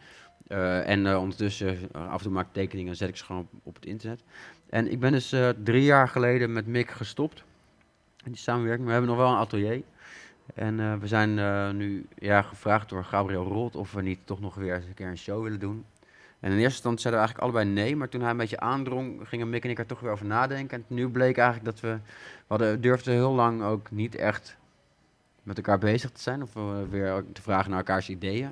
[0.49, 3.49] Uh, en uh, ondertussen, af en toe maak ik tekeningen en zet ik ze gewoon
[3.63, 4.23] op, het internet.
[4.71, 5.35] En ik ben dus
[5.65, 7.45] drie jaar geleden met Mick gestopt.
[8.25, 8.87] In die samenwerking.
[8.87, 9.83] We hebben nog wel een atelier.
[10.55, 11.35] En we zijn
[11.77, 15.09] nu ja, gevraagd door Gabriel Rolt of we niet toch nog weer eens een keer
[15.09, 15.85] een show willen doen.
[16.41, 19.29] En in eerste instantie zeiden we eigenlijk allebei nee, maar toen hij een beetje aandrong,
[19.29, 20.79] gingen Mick en ik er toch weer over nadenken.
[20.79, 24.57] En nu bleek eigenlijk dat we, we hadden, durfden heel lang ook niet echt
[25.43, 28.51] met elkaar bezig te zijn of uh, weer te vragen naar elkaars ideeën.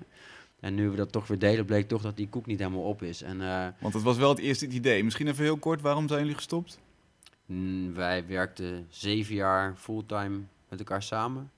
[0.61, 3.03] En nu we dat toch weer delen, bleek toch dat die koek niet helemaal op
[3.03, 3.22] is.
[3.22, 5.05] En, uh, Want het was wel het eerste idee.
[5.05, 6.78] Misschien even heel kort, waarom zijn jullie gestopt?
[7.47, 11.51] Mm, wij werkten zeven jaar fulltime met elkaar samen.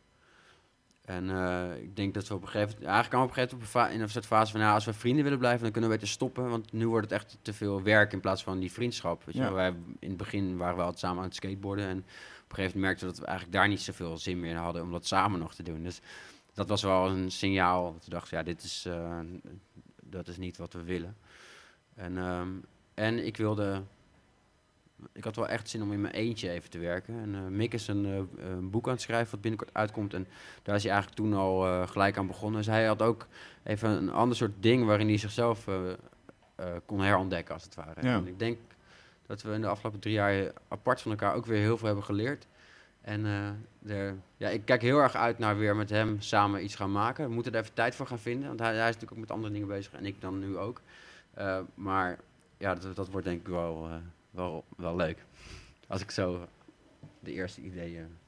[1.11, 3.95] En uh, ik denk dat we op een gegeven moment, eigenlijk op een gegeven moment
[3.95, 6.49] in een soort fase van, als we vrienden willen blijven, dan kunnen we beter stoppen,
[6.49, 9.25] want nu wordt het echt te veel werk in plaats van die vriendschap.
[9.25, 9.41] Weet je?
[9.41, 9.53] Ja.
[9.53, 12.81] Wij, in het begin waren we altijd samen aan het skateboarden en op een gegeven
[12.81, 15.07] moment merkten we dat we eigenlijk daar niet zoveel zin meer in hadden om dat
[15.07, 15.83] samen nog te doen.
[15.83, 16.01] Dus
[16.55, 19.19] dat was wel een signaal dat we dachten, ja, dit is, uh,
[20.03, 21.17] dat is niet wat we willen.
[21.95, 23.83] En, um, en ik wilde
[25.13, 27.15] ik had wel echt zin om in mijn eentje even te werken.
[27.21, 30.15] En uh, Mick is een, uh, een, boek aan het schrijven wat binnenkort uitkomt.
[30.15, 30.27] En
[30.63, 32.59] daar is hij eigenlijk toen al uh, gelijk aan begonnen.
[32.59, 33.27] Dus hij had ook
[33.63, 35.69] even een ander soort ding waarin hij zichzelf
[36.87, 38.07] kon herontdekken, als het ware.
[38.07, 38.15] Ja.
[38.15, 38.59] En ik denk
[39.27, 42.05] dat we in de afgelopen drie jaar apart van elkaar ook weer heel veel hebben
[42.05, 42.47] geleerd.
[43.01, 43.27] En
[44.37, 47.29] ja, ik kijk heel erg uit naar weer met hem samen iets gaan maken.
[47.29, 49.31] We moeten er even tijd voor gaan vinden, want hij, hij is natuurlijk ook met
[49.31, 50.81] andere dingen bezig en ik dan nu ook.
[51.75, 52.19] maar
[52.57, 53.89] ja, dat, dat wordt denk ik wel
[54.31, 55.25] wel, wel leuk.
[55.87, 56.49] Als ik zo
[57.21, 58.19] de eerste ideeën.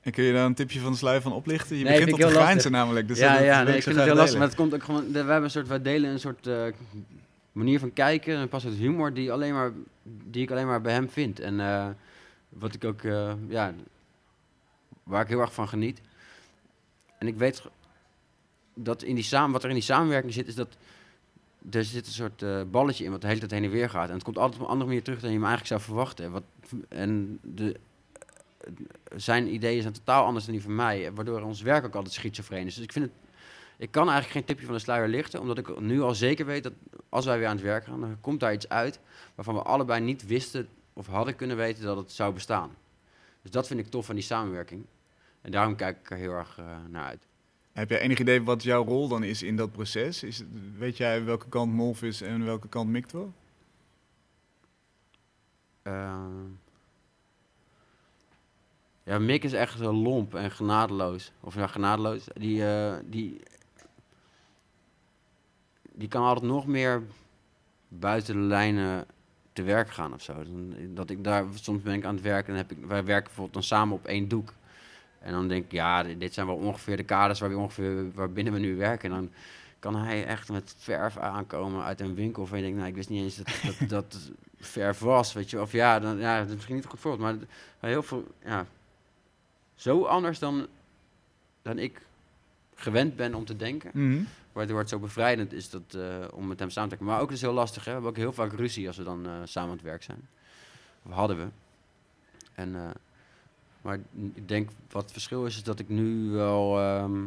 [0.00, 1.76] En kun je daar een tipje van de sluier van oplichten?
[1.76, 3.08] Je nee, begint op de grijnzen namelijk.
[3.08, 4.38] Dus ja, dat, ja nee, ik vind het heel lastig.
[4.38, 5.12] Maar het komt ook gewoon.
[5.12, 6.64] We hebben een soort, wij delen een soort uh,
[7.52, 9.72] manier van kijken, een pas het humor die, alleen maar,
[10.02, 11.40] die ik alleen maar bij hem vind.
[11.40, 11.88] En uh,
[12.48, 13.74] wat ik ook, uh, ja,
[15.02, 16.00] waar ik heel erg van geniet.
[17.18, 17.62] En ik weet
[18.74, 20.76] dat in die samen, wat er in die samenwerking zit, is dat
[21.70, 24.08] er zit een soort uh, balletje in wat de hele tijd heen en weer gaat.
[24.08, 26.30] En het komt altijd op een andere manier terug dan je me eigenlijk zou verwachten.
[26.30, 26.42] Wat,
[26.88, 27.76] en de,
[29.16, 32.66] zijn ideeën zijn totaal anders dan die van mij, waardoor ons werk ook altijd schizofreen
[32.66, 32.74] is.
[32.74, 33.14] Dus ik vind het,
[33.76, 36.62] ik kan eigenlijk geen tipje van de sluier lichten, omdat ik nu al zeker weet
[36.62, 36.72] dat
[37.08, 39.00] als wij weer aan het werk gaan, dan komt daar iets uit
[39.34, 42.76] waarvan we allebei niet wisten of hadden kunnen weten dat het zou bestaan.
[43.42, 44.84] Dus dat vind ik tof van die samenwerking.
[45.40, 47.26] En daarom kijk ik er heel erg uh, naar uit.
[47.74, 50.22] Heb jij enig idee wat jouw rol dan is in dat proces?
[50.22, 50.42] Is,
[50.78, 53.32] weet jij welke kant Molf is en welke kant Mictor?
[55.82, 56.26] Eh,
[59.02, 61.32] ja, Mick is echt zo lomp en genadeloos.
[61.40, 62.24] Of ja, genadeloos.
[62.34, 63.40] Die, eh, die,
[65.92, 67.02] die kan altijd nog meer
[67.88, 69.06] buiten de lijnen
[69.52, 70.34] te werk gaan of zo.
[70.88, 73.54] Dat ik daar, soms ben ik aan het werken en heb ik, wij werken bijvoorbeeld
[73.54, 74.52] dan samen op één doek.
[75.24, 78.52] En dan denk ik, ja, dit zijn wel ongeveer de kaders waar we ongeveer, waarbinnen
[78.52, 79.10] we nu werken.
[79.10, 79.30] En dan
[79.78, 82.46] kan hij echt met verf aankomen uit een winkel.
[82.46, 85.60] Van je denkt, nou, ik wist niet eens dat dat, dat verf was, weet je.
[85.60, 87.48] Of ja, dan, ja, dat is misschien niet goed voorbeeld, maar
[87.90, 88.66] heel veel, ja,
[89.74, 90.66] zo anders dan,
[91.62, 92.00] dan ik
[92.74, 93.90] gewend ben om te denken.
[93.92, 94.22] Mhm.
[94.52, 97.14] Waardoor het zo bevrijdend is dat, eh, om met hem samen te werken.
[97.14, 97.84] Maar ook is heel lastig.
[97.84, 97.90] Hè?
[97.90, 100.28] We hebben ook heel vaak ruzie als we dan eh, samen aan het werk zijn.
[101.02, 101.46] Of hadden we.
[102.54, 102.90] En, eh,
[103.84, 103.98] maar
[104.34, 107.22] ik denk wat het verschil is, is dat ik nu wel ehm,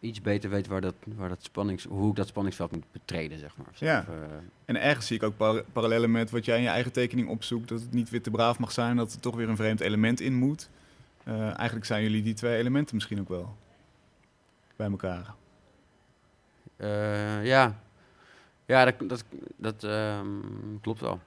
[0.00, 3.56] iets beter weet waar dat, waar dat spannings, hoe ik dat spanningsveld moet betreden, zeg
[3.56, 3.66] maar.
[3.74, 3.98] Ja.
[4.00, 4.22] Of, eh,
[4.64, 7.68] En ergens zie ik ook par- parallellen met wat jij in je eigen tekening opzoekt.
[7.68, 10.20] Dat het niet weer te braaf mag zijn, dat er toch weer een vreemd element
[10.20, 10.68] in moet.
[11.24, 13.56] Eh, eigenlijk zijn jullie die twee elementen misschien ook wel
[14.76, 15.34] bij elkaar.
[16.76, 17.80] eh, ja,
[18.66, 19.24] ja dat, dat,
[19.56, 20.26] dat ehm,
[20.80, 21.20] klopt wel.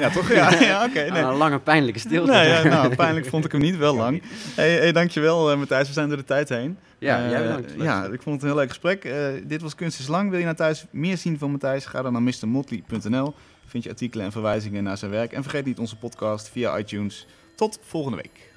[0.00, 0.32] Ja, toch?
[0.34, 1.10] Ja, ja oké.
[1.10, 1.22] nee.
[1.22, 2.32] Een lange pijnlijke stilte.
[2.32, 4.22] Nee, ja, nou, pijnlijk vond ik hem niet, wel lang.
[4.54, 6.78] Hey, hey, dankjewel uh, Matthijs, we zijn door de tijd heen.
[6.98, 7.72] Ja, Eh, jij bedankt.
[7.78, 9.04] Ja, ik vond het een heel leuk gesprek.
[9.04, 10.28] Eh, dit was Kunst is Lang.
[10.30, 11.86] Wil je nou thuis meer zien van Matthijs?
[11.86, 13.34] Ga dan naar mrmotley.nl.
[13.66, 15.32] Vind je artikelen en verwijzingen naar zijn werk.
[15.32, 17.26] En vergeet niet onze podcast via iTunes.
[17.54, 18.54] Tot volgende week.